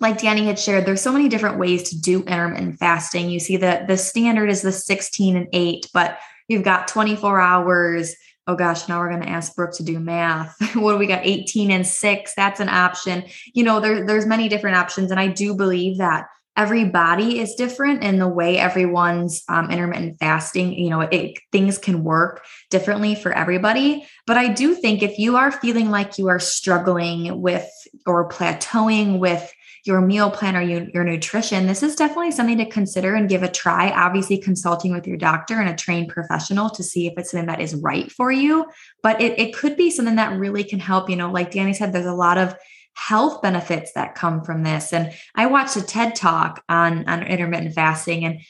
like 0.00 0.18
Danny 0.18 0.46
had 0.46 0.58
shared, 0.58 0.86
there's 0.86 1.02
so 1.02 1.12
many 1.12 1.28
different 1.28 1.58
ways 1.58 1.90
to 1.90 2.00
do 2.00 2.22
intermittent 2.22 2.78
fasting. 2.78 3.28
You 3.28 3.40
see 3.40 3.58
that 3.58 3.88
the 3.88 3.98
standard 3.98 4.48
is 4.48 4.62
the 4.62 4.72
16 4.72 5.36
and 5.36 5.48
8, 5.52 5.88
but 5.92 6.18
you've 6.48 6.64
got 6.64 6.88
24 6.88 7.40
hours, 7.40 8.14
oh 8.50 8.56
gosh, 8.56 8.88
now 8.88 8.98
we're 8.98 9.08
going 9.08 9.22
to 9.22 9.28
ask 9.28 9.54
Brooke 9.54 9.72
to 9.74 9.84
do 9.84 10.00
math. 10.00 10.56
what 10.74 10.92
do 10.92 10.98
we 10.98 11.06
got? 11.06 11.24
18 11.24 11.70
and 11.70 11.86
six. 11.86 12.34
That's 12.34 12.58
an 12.58 12.68
option. 12.68 13.24
You 13.54 13.62
know, 13.62 13.78
there, 13.78 14.04
there's 14.04 14.26
many 14.26 14.48
different 14.48 14.76
options. 14.76 15.12
And 15.12 15.20
I 15.20 15.28
do 15.28 15.54
believe 15.54 15.98
that 15.98 16.26
every 16.56 16.84
body 16.84 17.38
is 17.38 17.54
different 17.54 18.02
in 18.02 18.18
the 18.18 18.26
way 18.26 18.58
everyone's 18.58 19.44
um, 19.48 19.70
intermittent 19.70 20.18
fasting, 20.18 20.74
you 20.74 20.90
know, 20.90 21.00
it, 21.00 21.38
things 21.52 21.78
can 21.78 22.02
work 22.02 22.44
differently 22.70 23.14
for 23.14 23.32
everybody. 23.32 24.04
But 24.26 24.36
I 24.36 24.48
do 24.48 24.74
think 24.74 25.02
if 25.02 25.16
you 25.16 25.36
are 25.36 25.52
feeling 25.52 25.90
like 25.90 26.18
you 26.18 26.28
are 26.28 26.40
struggling 26.40 27.40
with 27.40 27.70
or 28.04 28.28
plateauing 28.28 29.20
with 29.20 29.50
your 29.84 30.00
meal 30.00 30.30
plan 30.30 30.56
or 30.56 30.62
your, 30.62 31.04
nutrition, 31.04 31.66
this 31.66 31.82
is 31.82 31.96
definitely 31.96 32.30
something 32.30 32.58
to 32.58 32.66
consider 32.66 33.14
and 33.14 33.28
give 33.28 33.42
a 33.42 33.50
try. 33.50 33.90
Obviously, 33.90 34.38
consulting 34.38 34.92
with 34.92 35.06
your 35.06 35.16
doctor 35.16 35.60
and 35.60 35.68
a 35.68 35.74
trained 35.74 36.08
professional 36.08 36.70
to 36.70 36.82
see 36.82 37.06
if 37.06 37.14
it's 37.16 37.30
something 37.30 37.46
that 37.46 37.60
is 37.60 37.74
right 37.74 38.10
for 38.12 38.30
you. 38.30 38.66
But 39.02 39.20
it, 39.20 39.38
it 39.38 39.54
could 39.54 39.76
be 39.76 39.90
something 39.90 40.16
that 40.16 40.38
really 40.38 40.64
can 40.64 40.80
help. 40.80 41.08
You 41.08 41.16
know, 41.16 41.30
like 41.30 41.52
Danny 41.52 41.72
said, 41.72 41.92
there's 41.92 42.06
a 42.06 42.12
lot 42.12 42.38
of 42.38 42.54
health 42.94 43.40
benefits 43.40 43.92
that 43.92 44.14
come 44.14 44.44
from 44.44 44.62
this. 44.62 44.92
And 44.92 45.12
I 45.34 45.46
watched 45.46 45.76
a 45.76 45.82
TED 45.82 46.14
talk 46.14 46.62
on, 46.68 47.08
on 47.08 47.22
intermittent 47.22 47.74
fasting 47.74 48.24
and 48.24 48.40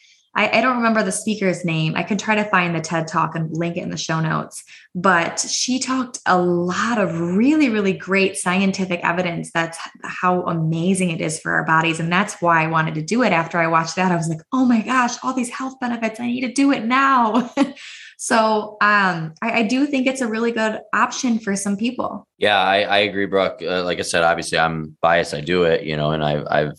I, 0.40 0.58
I, 0.58 0.60
don't 0.62 0.76
remember 0.78 1.02
the 1.02 1.12
speaker's 1.12 1.66
name. 1.66 1.94
I 1.96 2.02
can 2.02 2.16
try 2.16 2.34
to 2.34 2.44
find 2.44 2.74
the 2.74 2.80
TED 2.80 3.06
talk 3.06 3.34
and 3.34 3.54
link 3.54 3.76
it 3.76 3.82
in 3.82 3.90
the 3.90 3.98
show 3.98 4.20
notes. 4.20 4.64
But 4.94 5.38
she 5.38 5.78
talked 5.78 6.18
a 6.24 6.40
lot 6.40 6.96
of 6.96 7.20
really, 7.20 7.68
really 7.68 7.92
great 7.92 8.38
scientific 8.38 9.00
evidence 9.02 9.50
that's 9.52 9.78
how 10.02 10.42
amazing 10.44 11.10
it 11.10 11.20
is 11.20 11.38
for 11.38 11.52
our 11.52 11.64
bodies. 11.64 12.00
And 12.00 12.10
that's 12.10 12.40
why 12.40 12.64
I 12.64 12.68
wanted 12.68 12.94
to 12.94 13.02
do 13.02 13.22
it. 13.22 13.32
After 13.32 13.58
I 13.58 13.66
watched 13.66 13.96
that, 13.96 14.12
I 14.12 14.16
was 14.16 14.28
like, 14.28 14.40
oh 14.50 14.64
my 14.64 14.80
gosh, 14.80 15.16
all 15.22 15.34
these 15.34 15.50
health 15.50 15.78
benefits. 15.78 16.18
I 16.18 16.26
need 16.26 16.40
to 16.40 16.52
do 16.52 16.72
it 16.72 16.86
now. 16.86 17.52
so 18.16 18.78
um, 18.80 19.34
I, 19.42 19.60
I, 19.60 19.62
do 19.64 19.86
think 19.86 20.06
it's 20.06 20.22
a 20.22 20.26
really 20.26 20.52
good 20.52 20.80
option 20.94 21.38
for 21.38 21.54
some 21.54 21.76
people. 21.76 22.26
Yeah, 22.38 22.58
I, 22.58 22.80
I 22.80 22.98
agree, 23.00 23.26
Brooke. 23.26 23.60
Uh, 23.62 23.84
like 23.84 23.98
I 23.98 24.02
said, 24.02 24.22
obviously 24.22 24.58
I'm 24.58 24.96
biased. 25.02 25.34
I 25.34 25.42
do 25.42 25.64
it, 25.64 25.84
you 25.84 25.96
know, 25.96 26.12
and 26.12 26.24
I've, 26.24 26.46
I've 26.50 26.72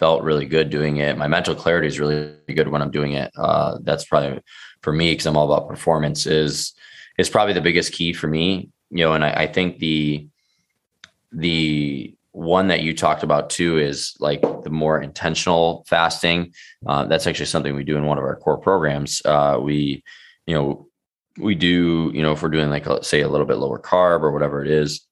felt 0.00 0.22
really 0.22 0.46
good 0.46 0.70
doing 0.70 0.96
it. 0.96 1.18
My 1.18 1.28
mental 1.28 1.54
clarity 1.54 1.86
is 1.86 2.00
really 2.00 2.32
good 2.48 2.68
when 2.68 2.80
I'm 2.80 2.90
doing 2.90 3.12
it. 3.12 3.30
Uh, 3.36 3.78
that's 3.82 4.06
probably 4.06 4.40
for 4.80 4.92
me 4.92 5.12
because 5.12 5.26
I'm 5.26 5.36
all 5.36 5.52
about 5.52 5.68
performance. 5.68 6.26
Is 6.26 6.72
is 7.18 7.28
probably 7.28 7.52
the 7.52 7.60
biggest 7.60 7.92
key 7.92 8.14
for 8.14 8.26
me. 8.26 8.70
You 8.90 9.04
know, 9.04 9.12
and 9.12 9.22
I, 9.22 9.32
I 9.44 9.46
think 9.46 9.78
the 9.78 10.26
the 11.30 12.14
one 12.32 12.68
that 12.68 12.82
you 12.82 12.94
talked 12.94 13.22
about 13.22 13.50
too 13.50 13.78
is 13.78 14.16
like 14.20 14.40
the 14.40 14.70
more 14.70 15.02
intentional 15.02 15.84
fasting. 15.86 16.54
Uh, 16.86 17.04
that's 17.04 17.26
actually 17.26 17.46
something 17.46 17.74
we 17.74 17.84
do 17.84 17.98
in 17.98 18.06
one 18.06 18.18
of 18.18 18.24
our 18.24 18.36
core 18.36 18.58
programs. 18.58 19.20
Uh, 19.24 19.58
we, 19.60 20.02
you 20.46 20.54
know, 20.54 20.88
we 21.38 21.54
do, 21.54 22.10
you 22.14 22.22
know, 22.22 22.32
if 22.32 22.42
we're 22.42 22.48
doing 22.48 22.70
like, 22.70 22.86
a, 22.86 23.02
say, 23.02 23.20
a 23.20 23.28
little 23.28 23.46
bit 23.46 23.58
lower 23.58 23.80
carb 23.80 24.22
or 24.22 24.30
whatever 24.30 24.64
it 24.64 24.70
is, 24.70 25.06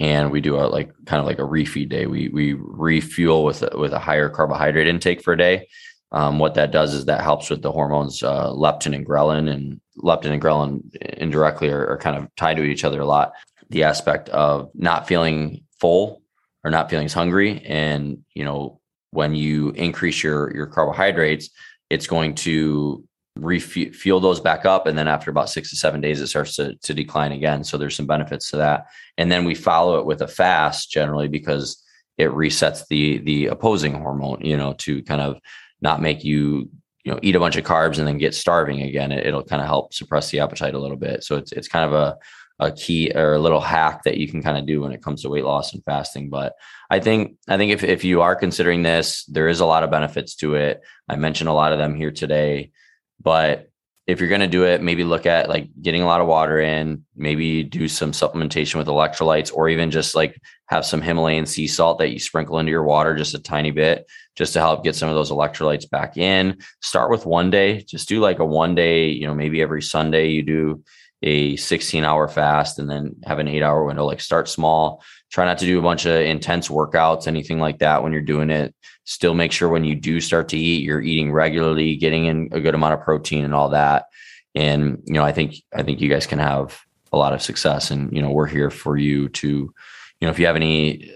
and 0.00 0.32
we 0.32 0.40
do 0.40 0.56
a 0.56 0.64
like 0.66 0.90
kind 1.04 1.20
of 1.20 1.26
like 1.26 1.38
a 1.38 1.42
refeed 1.42 1.90
day. 1.90 2.06
We 2.06 2.28
we 2.30 2.54
refuel 2.54 3.44
with 3.44 3.62
a, 3.62 3.76
with 3.78 3.92
a 3.92 3.98
higher 3.98 4.30
carbohydrate 4.30 4.88
intake 4.88 5.22
for 5.22 5.34
a 5.34 5.38
day. 5.38 5.68
Um, 6.10 6.40
what 6.40 6.54
that 6.54 6.72
does 6.72 6.94
is 6.94 7.04
that 7.04 7.22
helps 7.22 7.50
with 7.50 7.62
the 7.62 7.70
hormones 7.70 8.22
uh, 8.22 8.50
leptin 8.50 8.96
and 8.96 9.06
ghrelin, 9.06 9.48
and 9.48 9.80
leptin 9.98 10.32
and 10.32 10.42
ghrelin 10.42 10.96
indirectly 11.18 11.68
are, 11.68 11.86
are 11.86 11.98
kind 11.98 12.16
of 12.16 12.34
tied 12.34 12.56
to 12.56 12.64
each 12.64 12.82
other 12.82 13.00
a 13.00 13.06
lot. 13.06 13.32
The 13.68 13.84
aspect 13.84 14.28
of 14.30 14.70
not 14.74 15.06
feeling 15.06 15.62
full 15.78 16.22
or 16.64 16.70
not 16.70 16.90
feeling 16.90 17.08
hungry, 17.08 17.62
and 17.64 18.24
you 18.34 18.44
know 18.44 18.80
when 19.10 19.34
you 19.34 19.70
increase 19.70 20.22
your 20.22 20.52
your 20.54 20.66
carbohydrates, 20.66 21.50
it's 21.90 22.06
going 22.06 22.36
to 22.36 23.04
refuel 23.36 24.20
those 24.20 24.40
back 24.40 24.64
up 24.64 24.86
and 24.86 24.98
then 24.98 25.08
after 25.08 25.30
about 25.30 25.48
six 25.48 25.70
to 25.70 25.76
seven 25.76 26.00
days 26.00 26.20
it 26.20 26.26
starts 26.26 26.56
to, 26.56 26.74
to 26.76 26.92
decline 26.92 27.32
again. 27.32 27.64
So 27.64 27.78
there's 27.78 27.96
some 27.96 28.06
benefits 28.06 28.50
to 28.50 28.56
that. 28.58 28.86
And 29.18 29.30
then 29.30 29.44
we 29.44 29.54
follow 29.54 29.98
it 29.98 30.06
with 30.06 30.20
a 30.20 30.28
fast 30.28 30.90
generally 30.90 31.28
because 31.28 31.82
it 32.18 32.30
resets 32.30 32.86
the 32.88 33.18
the 33.18 33.46
opposing 33.46 33.94
hormone 33.94 34.40
you 34.42 34.56
know 34.56 34.74
to 34.74 35.02
kind 35.04 35.22
of 35.22 35.38
not 35.80 36.02
make 36.02 36.22
you 36.22 36.68
you 37.04 37.12
know 37.12 37.18
eat 37.22 37.36
a 37.36 37.40
bunch 37.40 37.56
of 37.56 37.64
carbs 37.64 37.98
and 37.98 38.06
then 38.06 38.18
get 38.18 38.34
starving 38.34 38.82
again. 38.82 39.10
It, 39.12 39.32
will 39.32 39.42
kind 39.42 39.62
of 39.62 39.68
help 39.68 39.94
suppress 39.94 40.30
the 40.30 40.40
appetite 40.40 40.74
a 40.74 40.78
little 40.78 40.96
bit. 40.96 41.24
So 41.24 41.36
it's 41.36 41.52
it's 41.52 41.68
kind 41.68 41.84
of 41.84 41.92
a 41.92 42.18
a 42.58 42.70
key 42.72 43.10
or 43.14 43.32
a 43.32 43.38
little 43.38 43.60
hack 43.60 44.02
that 44.02 44.18
you 44.18 44.28
can 44.28 44.42
kind 44.42 44.58
of 44.58 44.66
do 44.66 44.82
when 44.82 44.92
it 44.92 45.02
comes 45.02 45.22
to 45.22 45.30
weight 45.30 45.44
loss 45.44 45.72
and 45.72 45.82
fasting. 45.84 46.28
But 46.28 46.54
i 46.90 47.00
think 47.00 47.36
i 47.48 47.56
think 47.56 47.72
if, 47.72 47.84
if 47.84 48.04
you 48.04 48.20
are 48.20 48.36
considering 48.36 48.82
this 48.82 49.24
there 49.26 49.48
is 49.48 49.60
a 49.60 49.66
lot 49.66 49.82
of 49.82 49.90
benefits 49.90 50.34
to 50.36 50.56
it. 50.56 50.82
I 51.08 51.16
mentioned 51.16 51.48
a 51.48 51.54
lot 51.54 51.72
of 51.72 51.78
them 51.78 51.94
here 51.94 52.10
today 52.10 52.72
but 53.20 53.70
if 54.06 54.18
you're 54.18 54.28
going 54.28 54.40
to 54.40 54.48
do 54.48 54.64
it, 54.64 54.82
maybe 54.82 55.04
look 55.04 55.24
at 55.24 55.48
like 55.48 55.68
getting 55.80 56.02
a 56.02 56.06
lot 56.06 56.20
of 56.20 56.26
water 56.26 56.58
in, 56.58 57.04
maybe 57.14 57.62
do 57.62 57.86
some 57.86 58.10
supplementation 58.10 58.76
with 58.76 58.88
electrolytes, 58.88 59.52
or 59.54 59.68
even 59.68 59.90
just 59.90 60.16
like 60.16 60.40
have 60.66 60.84
some 60.84 61.00
Himalayan 61.00 61.46
sea 61.46 61.68
salt 61.68 61.98
that 61.98 62.10
you 62.10 62.18
sprinkle 62.18 62.58
into 62.58 62.72
your 62.72 62.82
water 62.82 63.14
just 63.14 63.34
a 63.34 63.38
tiny 63.38 63.70
bit, 63.70 64.10
just 64.36 64.52
to 64.54 64.58
help 64.58 64.82
get 64.82 64.96
some 64.96 65.08
of 65.08 65.14
those 65.14 65.30
electrolytes 65.30 65.88
back 65.88 66.16
in. 66.16 66.58
Start 66.82 67.10
with 67.10 67.24
one 67.24 67.50
day, 67.50 67.82
just 67.82 68.08
do 68.08 68.20
like 68.20 68.40
a 68.40 68.44
one 68.44 68.74
day, 68.74 69.10
you 69.10 69.26
know, 69.26 69.34
maybe 69.34 69.62
every 69.62 69.82
Sunday 69.82 70.30
you 70.30 70.42
do 70.42 70.82
a 71.22 71.56
16 71.56 72.04
hour 72.04 72.26
fast 72.28 72.78
and 72.78 72.90
then 72.90 73.16
have 73.24 73.38
an 73.38 73.48
eight 73.48 73.62
hour 73.62 73.84
window. 73.84 74.04
Like 74.06 74.20
start 74.20 74.48
small, 74.48 75.02
try 75.30 75.44
not 75.44 75.58
to 75.58 75.64
do 75.64 75.78
a 75.78 75.82
bunch 75.82 76.06
of 76.06 76.20
intense 76.20 76.68
workouts, 76.68 77.26
anything 77.26 77.58
like 77.58 77.78
that 77.78 78.02
when 78.02 78.12
you're 78.12 78.20
doing 78.20 78.50
it. 78.50 78.74
Still 79.04 79.34
make 79.34 79.52
sure 79.52 79.68
when 79.68 79.84
you 79.84 79.94
do 79.94 80.20
start 80.20 80.48
to 80.50 80.58
eat, 80.58 80.82
you're 80.82 81.00
eating 81.00 81.32
regularly, 81.32 81.96
getting 81.96 82.26
in 82.26 82.48
a 82.52 82.60
good 82.60 82.74
amount 82.74 82.94
of 82.94 83.00
protein 83.00 83.44
and 83.44 83.54
all 83.54 83.70
that. 83.70 84.06
And, 84.54 85.02
you 85.06 85.14
know, 85.14 85.24
I 85.24 85.32
think, 85.32 85.56
I 85.72 85.82
think 85.82 86.00
you 86.00 86.08
guys 86.08 86.26
can 86.26 86.38
have 86.38 86.80
a 87.12 87.16
lot 87.16 87.32
of 87.32 87.42
success 87.42 87.90
and, 87.90 88.12
you 88.12 88.22
know, 88.22 88.30
we're 88.30 88.46
here 88.46 88.70
for 88.70 88.96
you 88.96 89.28
to, 89.28 89.48
you 89.48 89.72
know, 90.20 90.30
if 90.30 90.38
you 90.38 90.46
have 90.46 90.56
any, 90.56 91.12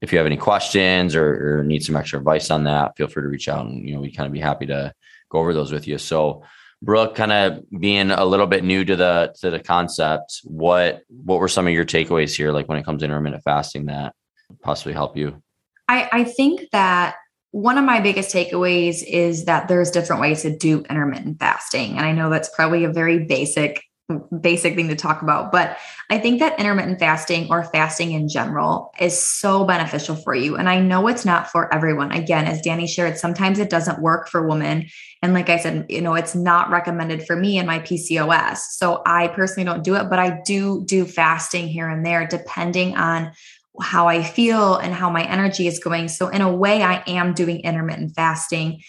if 0.00 0.12
you 0.12 0.18
have 0.18 0.26
any 0.26 0.36
questions 0.36 1.16
or, 1.16 1.60
or 1.60 1.64
need 1.64 1.84
some 1.84 1.96
extra 1.96 2.18
advice 2.18 2.50
on 2.50 2.64
that, 2.64 2.96
feel 2.96 3.08
free 3.08 3.22
to 3.22 3.28
reach 3.28 3.48
out 3.48 3.66
and, 3.66 3.88
you 3.88 3.94
know, 3.94 4.00
we 4.00 4.12
kind 4.12 4.26
of 4.26 4.32
be 4.32 4.40
happy 4.40 4.66
to 4.66 4.92
go 5.28 5.38
over 5.38 5.52
those 5.52 5.72
with 5.72 5.88
you. 5.88 5.98
So, 5.98 6.44
Brooke, 6.82 7.14
kind 7.14 7.32
of 7.32 7.64
being 7.80 8.10
a 8.10 8.24
little 8.24 8.46
bit 8.46 8.64
new 8.64 8.84
to 8.84 8.96
the 8.96 9.34
to 9.40 9.50
the 9.50 9.60
concept, 9.60 10.40
what 10.44 11.02
what 11.08 11.40
were 11.40 11.48
some 11.48 11.66
of 11.66 11.72
your 11.72 11.84
takeaways 11.84 12.36
here, 12.36 12.52
like 12.52 12.68
when 12.68 12.78
it 12.78 12.84
comes 12.84 13.00
to 13.00 13.06
intermittent 13.06 13.42
fasting, 13.42 13.86
that 13.86 14.14
possibly 14.62 14.92
help 14.92 15.16
you? 15.16 15.42
I, 15.88 16.08
I 16.12 16.24
think 16.24 16.68
that 16.72 17.16
one 17.52 17.78
of 17.78 17.84
my 17.84 18.00
biggest 18.00 18.34
takeaways 18.34 19.02
is 19.06 19.46
that 19.46 19.68
there's 19.68 19.90
different 19.90 20.20
ways 20.20 20.42
to 20.42 20.56
do 20.56 20.84
intermittent 20.90 21.38
fasting, 21.38 21.96
and 21.96 22.04
I 22.04 22.12
know 22.12 22.28
that's 22.28 22.50
probably 22.54 22.84
a 22.84 22.92
very 22.92 23.24
basic 23.24 23.82
basic 24.40 24.76
thing 24.76 24.88
to 24.88 24.96
talk 24.96 25.22
about. 25.22 25.50
But 25.50 25.78
I 26.10 26.18
think 26.18 26.38
that 26.38 26.58
intermittent 26.60 27.00
fasting 27.00 27.48
or 27.50 27.64
fasting 27.64 28.12
in 28.12 28.28
general 28.28 28.92
is 29.00 29.24
so 29.24 29.64
beneficial 29.64 30.14
for 30.14 30.34
you. 30.34 30.56
And 30.56 30.68
I 30.68 30.80
know 30.80 31.08
it's 31.08 31.24
not 31.24 31.50
for 31.50 31.72
everyone. 31.74 32.12
Again, 32.12 32.46
as 32.46 32.60
Danny 32.60 32.86
shared, 32.86 33.18
sometimes 33.18 33.58
it 33.58 33.70
doesn't 33.70 34.00
work 34.00 34.28
for 34.28 34.46
women. 34.46 34.86
And 35.22 35.34
like 35.34 35.48
I 35.48 35.58
said, 35.58 35.86
you 35.88 36.00
know, 36.00 36.14
it's 36.14 36.36
not 36.36 36.70
recommended 36.70 37.26
for 37.26 37.34
me 37.34 37.58
and 37.58 37.66
my 37.66 37.80
PCOS. 37.80 38.58
So 38.58 39.02
I 39.04 39.28
personally 39.28 39.64
don't 39.64 39.82
do 39.82 39.96
it, 39.96 40.08
but 40.08 40.20
I 40.20 40.40
do 40.44 40.84
do 40.84 41.04
fasting 41.04 41.66
here 41.66 41.88
and 41.88 42.06
there 42.06 42.26
depending 42.26 42.96
on 42.96 43.32
how 43.80 44.08
I 44.08 44.22
feel 44.22 44.76
and 44.76 44.94
how 44.94 45.10
my 45.10 45.24
energy 45.24 45.66
is 45.66 45.78
going. 45.78 46.08
So, 46.08 46.28
in 46.28 46.40
a 46.40 46.50
way, 46.50 46.82
I 46.82 47.02
am 47.06 47.34
doing 47.34 47.60
intermittent 47.60 48.14
fasting 48.14 48.80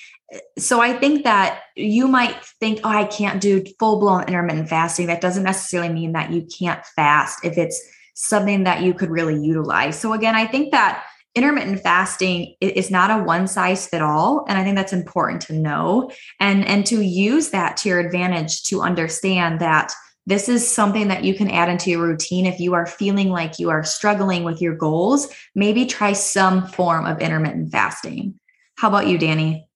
so 0.58 0.82
I 0.82 0.94
think 0.94 1.24
that 1.24 1.62
you 1.76 2.08
might 2.08 2.44
think, 2.60 2.82
oh, 2.84 2.90
I 2.90 3.06
can't 3.06 3.42
do 3.42 3.63
full 3.80 4.00
blown 4.00 4.24
intermittent 4.24 4.70
fasting. 4.70 5.08
That 5.08 5.22
doesn't 5.22 5.44
necessarily 5.44 5.94
mean 5.94 6.13
that 6.13 6.32
you 6.32 6.46
can't 6.46 6.86
fast 6.96 7.46
if 7.46 7.58
it's 7.58 7.82
something 8.13 8.63
that 8.63 8.82
you 8.82 8.94
could 8.94 9.10
really 9.10 9.40
utilize. 9.40 9.98
So 10.00 10.13
again, 10.13 10.36
I 10.36 10.46
think 10.46 10.72
that 10.72 11.04
intermittent 11.36 11.80
fasting 11.82 12.56
is 12.60 12.90
not 12.90 13.12
a 13.12 13.24
one 13.24 13.48
size 13.48 13.86
fit 13.86 14.02
all 14.02 14.44
and 14.50 14.58
i 14.58 14.63
think 14.63 14.76
that's 14.76 14.92
important 14.92 15.40
to 15.40 15.54
know 15.54 16.10
and 16.40 16.66
and 16.66 16.84
to 16.84 17.02
use 17.02 17.52
that 17.52 17.78
to 17.78 17.90
your 17.90 18.00
advantage 18.00 18.63
to 18.63 18.82
understand 18.82 19.62
that 19.62 19.94
this 20.26 20.50
is 20.50 20.68
something 20.68 21.10
that 21.10 21.24
you 21.24 21.36
can 21.36 21.52
add 21.52 21.70
into 21.70 21.92
your 21.92 22.02
routine 22.02 22.48
if 22.48 22.60
you 22.60 22.74
are 22.74 22.88
feeling 22.88 23.30
like 23.30 23.60
you 23.60 23.70
are 23.70 23.84
struggling 23.84 24.44
with 24.44 24.60
your 24.63 24.76
goals 24.76 25.28
maybe 25.54 25.86
try 25.86 26.12
some 26.12 26.66
form 26.66 27.06
of 27.06 27.20
intermittent 27.20 27.72
fasting 27.72 28.34
how 28.76 28.88
about 28.88 29.06
you 29.06 29.20
danny 29.20 29.66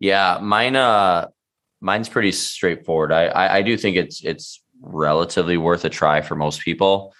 yeah, 0.00 0.38
mine 0.42 0.74
uh 0.74 1.28
mine's 1.80 2.08
pretty 2.08 2.32
straightforward. 2.32 3.12
I, 3.12 3.26
I, 3.26 3.56
I 3.58 3.62
do 3.62 3.76
think 3.76 3.96
it's 3.96 4.24
it's 4.24 4.62
relatively 4.80 5.56
worth 5.56 5.84
a 5.84 5.90
try 5.90 6.22
for 6.22 6.34
most 6.34 6.62
people, 6.62 7.14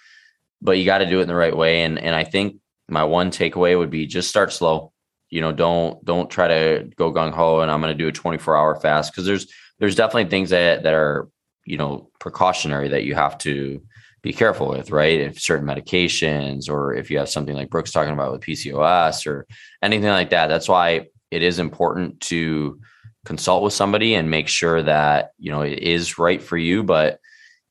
but 0.61 0.77
you 0.77 0.85
got 0.85 0.97
to 0.97 1.09
do 1.09 1.19
it 1.19 1.23
in 1.23 1.27
the 1.27 1.35
right 1.35 1.55
way. 1.55 1.83
And 1.83 1.97
and 1.97 2.15
I 2.15 2.23
think 2.23 2.57
my 2.89 3.03
one 3.03 3.31
takeaway 3.31 3.77
would 3.77 3.91
be 3.91 4.07
just 4.07 4.29
start 4.29 4.51
slow. 4.51 4.91
You 5.29 5.41
know, 5.41 5.51
don't 5.51 6.03
don't 6.03 6.29
try 6.29 6.47
to 6.47 6.89
go 6.97 7.13
gung 7.13 7.31
ho 7.31 7.61
and 7.61 7.71
I'm 7.71 7.81
going 7.81 7.95
to 7.95 8.03
do 8.03 8.09
a 8.09 8.11
24 8.11 8.57
hour 8.57 8.75
fast 8.75 9.13
because 9.13 9.25
there's 9.25 9.47
there's 9.79 9.95
definitely 9.95 10.29
things 10.29 10.49
that 10.49 10.83
that 10.83 10.93
are 10.93 11.29
you 11.65 11.77
know 11.77 12.09
precautionary 12.19 12.89
that 12.89 13.03
you 13.03 13.13
have 13.15 13.37
to 13.39 13.81
be 14.23 14.33
careful 14.33 14.67
with, 14.67 14.91
right? 14.91 15.19
If 15.19 15.39
certain 15.39 15.67
medications 15.67 16.69
or 16.69 16.93
if 16.93 17.09
you 17.09 17.17
have 17.17 17.29
something 17.29 17.55
like 17.55 17.69
Brooke's 17.69 17.91
talking 17.91 18.13
about 18.13 18.31
with 18.31 18.41
PCOS 18.41 19.25
or 19.25 19.47
anything 19.81 20.09
like 20.09 20.29
that. 20.29 20.47
That's 20.47 20.69
why 20.69 21.07
it 21.31 21.41
is 21.41 21.59
important 21.59 22.19
to 22.21 22.79
consult 23.25 23.63
with 23.63 23.73
somebody 23.73 24.15
and 24.15 24.29
make 24.29 24.47
sure 24.47 24.83
that 24.83 25.31
you 25.37 25.51
know 25.51 25.61
it 25.61 25.79
is 25.79 26.19
right 26.19 26.41
for 26.41 26.57
you. 26.57 26.83
But 26.83 27.19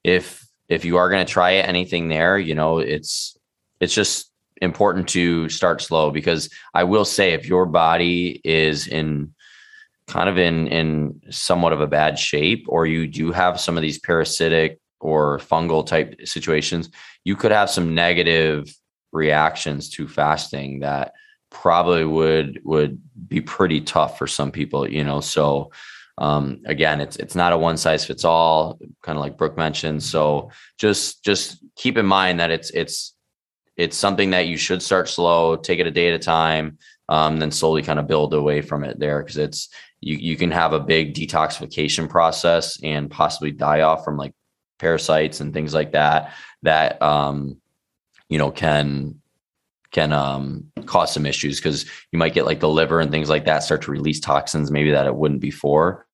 if 0.03 0.45
if 0.69 0.85
you 0.85 0.97
are 0.97 1.11
going 1.11 1.25
to 1.25 1.33
try 1.33 1.55
anything 1.55 2.09
there 2.09 2.39
you 2.39 2.55
know 2.55 2.79
it's 2.79 3.37
it's 3.81 3.95
just 3.95 4.31
important 4.63 5.09
to 5.09 5.49
start 5.49 5.83
slow. 5.83 6.11
Because 6.11 6.51
i 6.75 6.85
will 6.85 7.05
say 7.05 7.33
if 7.33 7.47
your 7.47 7.67
body 7.67 8.41
is 8.45 8.87
in 8.89 9.35
kind 10.07 10.29
of 10.29 10.39
in 10.39 10.67
in 10.69 11.21
somewhat 11.31 11.73
of 11.73 11.81
a 11.81 11.87
bad 11.87 12.19
shape 12.19 12.65
or 12.69 12.87
you 12.87 13.07
do 13.07 13.31
have 13.31 13.61
some 13.61 13.77
of 13.77 13.83
these 13.83 14.01
parasitic 14.01 14.81
or 15.01 15.39
fungal 15.39 15.87
type 15.87 16.15
situations 16.25 16.91
you 17.25 17.37
could 17.37 17.53
have 17.53 17.71
some 17.71 17.95
negative 17.95 18.75
reactions 19.13 19.89
to 19.89 20.09
fasting 20.09 20.81
that 20.81 21.13
probably 21.51 22.05
would 22.05 22.61
would 22.65 23.01
be 23.29 23.41
pretty 23.41 23.81
tough 23.81 24.19
for 24.19 24.27
some 24.27 24.51
people 24.51 24.89
you 24.89 25.05
know? 25.05 25.21
So 25.21 25.73
um, 26.19 26.61
again 26.67 27.01
it's 27.01 27.17
it's 27.17 27.35
not 27.35 27.53
a 27.53 27.59
one 27.59 27.77
size 27.77 28.05
fits 28.05 28.25
all 28.25 28.79
kind 29.03 29.19
of 29.19 29.23
like 29.23 29.39
brooke 29.39 29.57
mentioned. 29.57 30.03
So 30.03 30.51
just 30.79 31.25
just 31.25 31.65
keep 31.77 31.97
in 31.97 32.07
mind 32.07 32.41
that 32.41 32.51
it's 32.51 32.71
it's 32.71 33.15
it's 33.77 33.97
something 33.97 34.31
that 34.31 34.47
you 34.47 34.57
should 34.57 34.83
start 34.83 35.09
slow 35.09 35.57
take 35.57 35.79
it 35.79 35.87
a 35.87 35.91
day 35.91 36.09
at 36.09 36.15
a 36.15 36.19
time 36.19 36.79
um, 37.09 37.39
then 37.39 37.51
slowly 37.51 37.83
kind 37.83 37.99
of 37.99 38.07
build 38.07 38.33
away 38.35 38.61
from 38.63 38.85
it 38.85 38.99
there 38.99 39.23
because 39.23 39.37
it's 39.37 39.69
you 40.01 40.17
you 40.17 40.37
can 40.37 40.51
have 40.51 40.73
a 40.73 40.81
big 40.81 41.15
detoxification 41.15 42.09
process 42.09 42.79
and 42.83 43.11
possibly 43.11 43.51
die 43.51 43.81
off 43.81 44.05
from 44.05 44.17
like 44.17 44.33
parasites 44.79 45.41
and 45.41 45.53
things 45.53 45.75
like 45.75 45.93
that 45.93 46.33
that 46.63 47.01
um 47.03 47.57
you 48.29 48.39
know 48.39 48.51
can 48.51 49.20
can 49.93 50.13
um, 50.13 50.65
cause 50.87 51.13
some 51.13 51.27
issues 51.27 51.59
because 51.59 51.85
you 52.13 52.19
might 52.19 52.35
get 52.35 52.47
like 52.47 52.61
the 52.61 52.69
liver 52.69 53.01
and 53.01 53.11
things 53.11 53.29
like 53.29 53.45
that 53.45 53.63
start 53.63 53.83
to 53.83 53.91
release 53.91 54.21
toxins 54.21 54.71
maybe 54.71 54.91
that 54.93 55.07
it 55.07 55.17
wouldn't 55.17 55.41
before. 55.41 56.07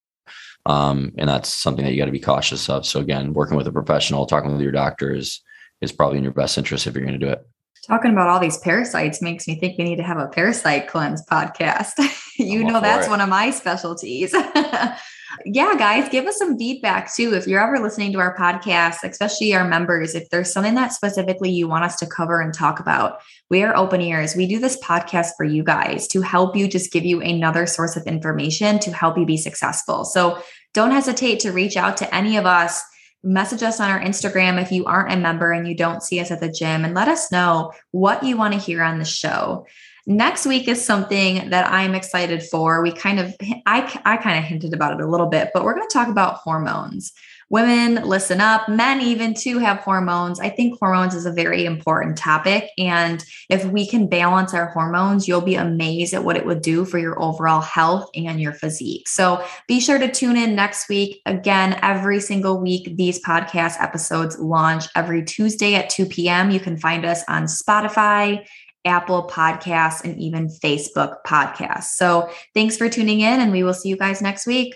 Um, 0.65 1.13
and 1.17 1.29
that's 1.29 1.49
something 1.49 1.85
that 1.85 1.93
you 1.93 1.99
got 1.99 2.07
to 2.07 2.13
be 2.13 2.19
cautious 2.19 2.69
of. 2.69 2.85
So 2.87 3.01
again, 3.01 3.35
working 3.35 3.57
with 3.57 3.69
a 3.69 3.73
professional, 3.73 4.27
talking 4.27 4.53
with 4.53 4.61
your 4.61 4.73
doctor 4.73 5.15
is 5.15 5.41
is 5.81 5.93
probably 5.93 6.19
in 6.19 6.25
your 6.25 6.33
best 6.33 6.57
interest 6.57 6.87
if 6.87 6.95
you're 6.95 7.05
going 7.05 7.19
to 7.19 7.25
do 7.25 7.31
it. 7.31 7.47
Talking 7.87 8.11
about 8.11 8.29
all 8.29 8.41
these 8.41 8.59
parasites 8.59 9.23
makes 9.23 9.47
me 9.47 9.61
think 9.61 9.79
we 9.79 9.85
need 9.85 9.97
to 9.97 10.03
have 10.03 10.19
a 10.19 10.27
parasite 10.27 10.89
cleanse 10.89 11.25
podcast. 11.25 11.93
you 12.39 12.65
know 12.65 12.81
that's 12.81 13.07
it. 13.07 13.11
one 13.11 13.21
of 13.21 13.29
my 13.29 13.51
specialties. 13.51 14.35
yeah, 15.45 15.75
guys, 15.77 16.09
give 16.09 16.27
us 16.27 16.39
some 16.39 16.59
feedback 16.59 17.13
too. 17.15 17.35
If 17.35 17.47
you're 17.47 17.63
ever 17.63 17.83
listening 17.83 18.13
to 18.13 18.19
our 18.19 18.37
podcast, 18.37 18.99
especially 19.03 19.55
our 19.55 19.67
members, 19.67 20.15
if 20.15 20.29
there's 20.31 20.53
something 20.53 20.75
that 20.75 20.93
specifically 20.93 21.51
you 21.51 21.69
want 21.69 21.85
us 21.85 21.97
to 21.97 22.07
cover 22.07 22.41
and 22.41 22.53
talk 22.53 22.81
about, 22.81 23.21
we 23.51 23.63
are 23.63 23.77
open 23.77 24.01
ears. 24.01 24.35
We 24.35 24.47
do 24.47 24.59
this 24.59 24.79
podcast 24.81 25.31
for 25.37 25.45
you 25.45 25.63
guys 25.63 26.09
to 26.09 26.23
help 26.23 26.57
you 26.57 26.69
just 26.69 26.93
give 26.93 27.05
you 27.05 27.21
another 27.21 27.67
source 27.67 27.97
of 27.97 28.07
information 28.07 28.79
to 28.81 28.93
help 28.93 29.19
you 29.19 29.27
be 29.27 29.37
successful. 29.37 30.05
So 30.05 30.43
don't 30.75 30.91
hesitate 30.91 31.41
to 31.41 31.53
reach 31.53 31.77
out 31.77 31.97
to 31.99 32.15
any 32.15 32.37
of 32.37 32.47
us. 32.47 32.83
Message 33.23 33.63
us 33.63 33.81
on 33.81 33.91
our 33.91 34.01
Instagram 34.01 34.61
if 34.61 34.71
you 34.71 34.85
aren't 34.85 35.13
a 35.13 35.17
member 35.17 35.53
and 35.53 35.67
you 35.67 35.75
don't 35.75 36.03
see 36.03 36.21
us 36.21 36.31
at 36.31 36.41
the 36.41 36.51
gym 36.51 36.85
and 36.85 36.95
let 36.95 37.09
us 37.09 37.33
know 37.33 37.73
what 37.91 38.23
you 38.23 38.37
want 38.37 38.55
to 38.55 38.61
hear 38.61 38.83
on 38.83 38.99
the 38.99 39.05
show. 39.05 39.67
Next 40.09 40.47
week 40.47 40.69
is 40.69 40.85
something 40.85 41.51
that 41.51 41.71
I'm 41.71 41.95
excited 41.95 42.43
for. 42.43 42.81
We 42.81 42.93
kind 42.93 43.19
of, 43.19 43.35
I, 43.67 44.01
I 44.05 44.17
kind 44.17 44.39
of 44.39 44.45
hinted 44.45 44.73
about 44.73 44.93
it 44.93 45.05
a 45.05 45.11
little 45.11 45.27
bit, 45.27 45.51
but 45.53 45.65
we're 45.65 45.75
going 45.75 45.89
to 45.89 45.93
talk 45.93 46.09
about 46.09 46.37
hormones. 46.37 47.13
Women 47.49 48.03
listen 48.03 48.41
up. 48.41 48.69
Men 48.69 49.01
even 49.01 49.33
too 49.33 49.59
have 49.59 49.79
hormones. 49.79 50.41
I 50.41 50.49
think 50.49 50.79
hormones 50.79 51.15
is 51.15 51.27
a 51.27 51.33
very 51.33 51.65
important 51.65 52.19
topic 52.19 52.71
and 52.77 53.25
if 53.49 53.65
we 53.65 53.87
can 53.87 54.09
balance 54.09 54.53
our 54.53 54.67
hormones 54.67 55.29
you'll 55.29 55.41
be 55.41 55.55
amazed 55.55 56.13
at 56.13 56.25
what 56.25 56.37
it 56.37 56.45
would 56.45 56.61
do 56.61 56.85
for 56.85 56.99
your 56.99 57.21
overall 57.23 57.61
health 57.61 58.11
and 58.17 58.41
your 58.41 58.53
physique. 58.53 59.07
So 59.07 59.45
be 59.69 59.79
sure 59.79 59.99
to 59.99 60.11
tune 60.11 60.37
in 60.37 60.57
next 60.57 60.89
week. 60.89 61.23
Again 61.25 61.79
every 61.83 62.19
single 62.19 62.61
week 62.61 62.97
these 62.97 63.23
podcast 63.23 63.81
episodes 63.81 64.37
launch 64.41 64.87
every 64.97 65.25
tuesday 65.25 65.75
at 65.75 65.89
2 65.89 66.07
p.m 66.07 66.51
you 66.51 66.59
can 66.59 66.77
find 66.77 67.05
us 67.05 67.23
on 67.29 67.45
spotify 67.45 68.45
Apple 68.87 69.29
Podcasts, 69.29 70.03
and 70.05 70.19
even 70.19 70.49
Facebook 70.49 71.17
Podcasts. 71.27 71.97
So 71.97 72.31
thanks 72.55 72.77
for 72.77 72.89
tuning 72.89 73.21
in, 73.21 73.41
and 73.41 73.53
we 73.53 73.63
will 73.63 73.75
see 73.75 73.89
you 73.89 73.97
guys 73.97 74.23
next 74.23 74.47
week. 74.47 74.75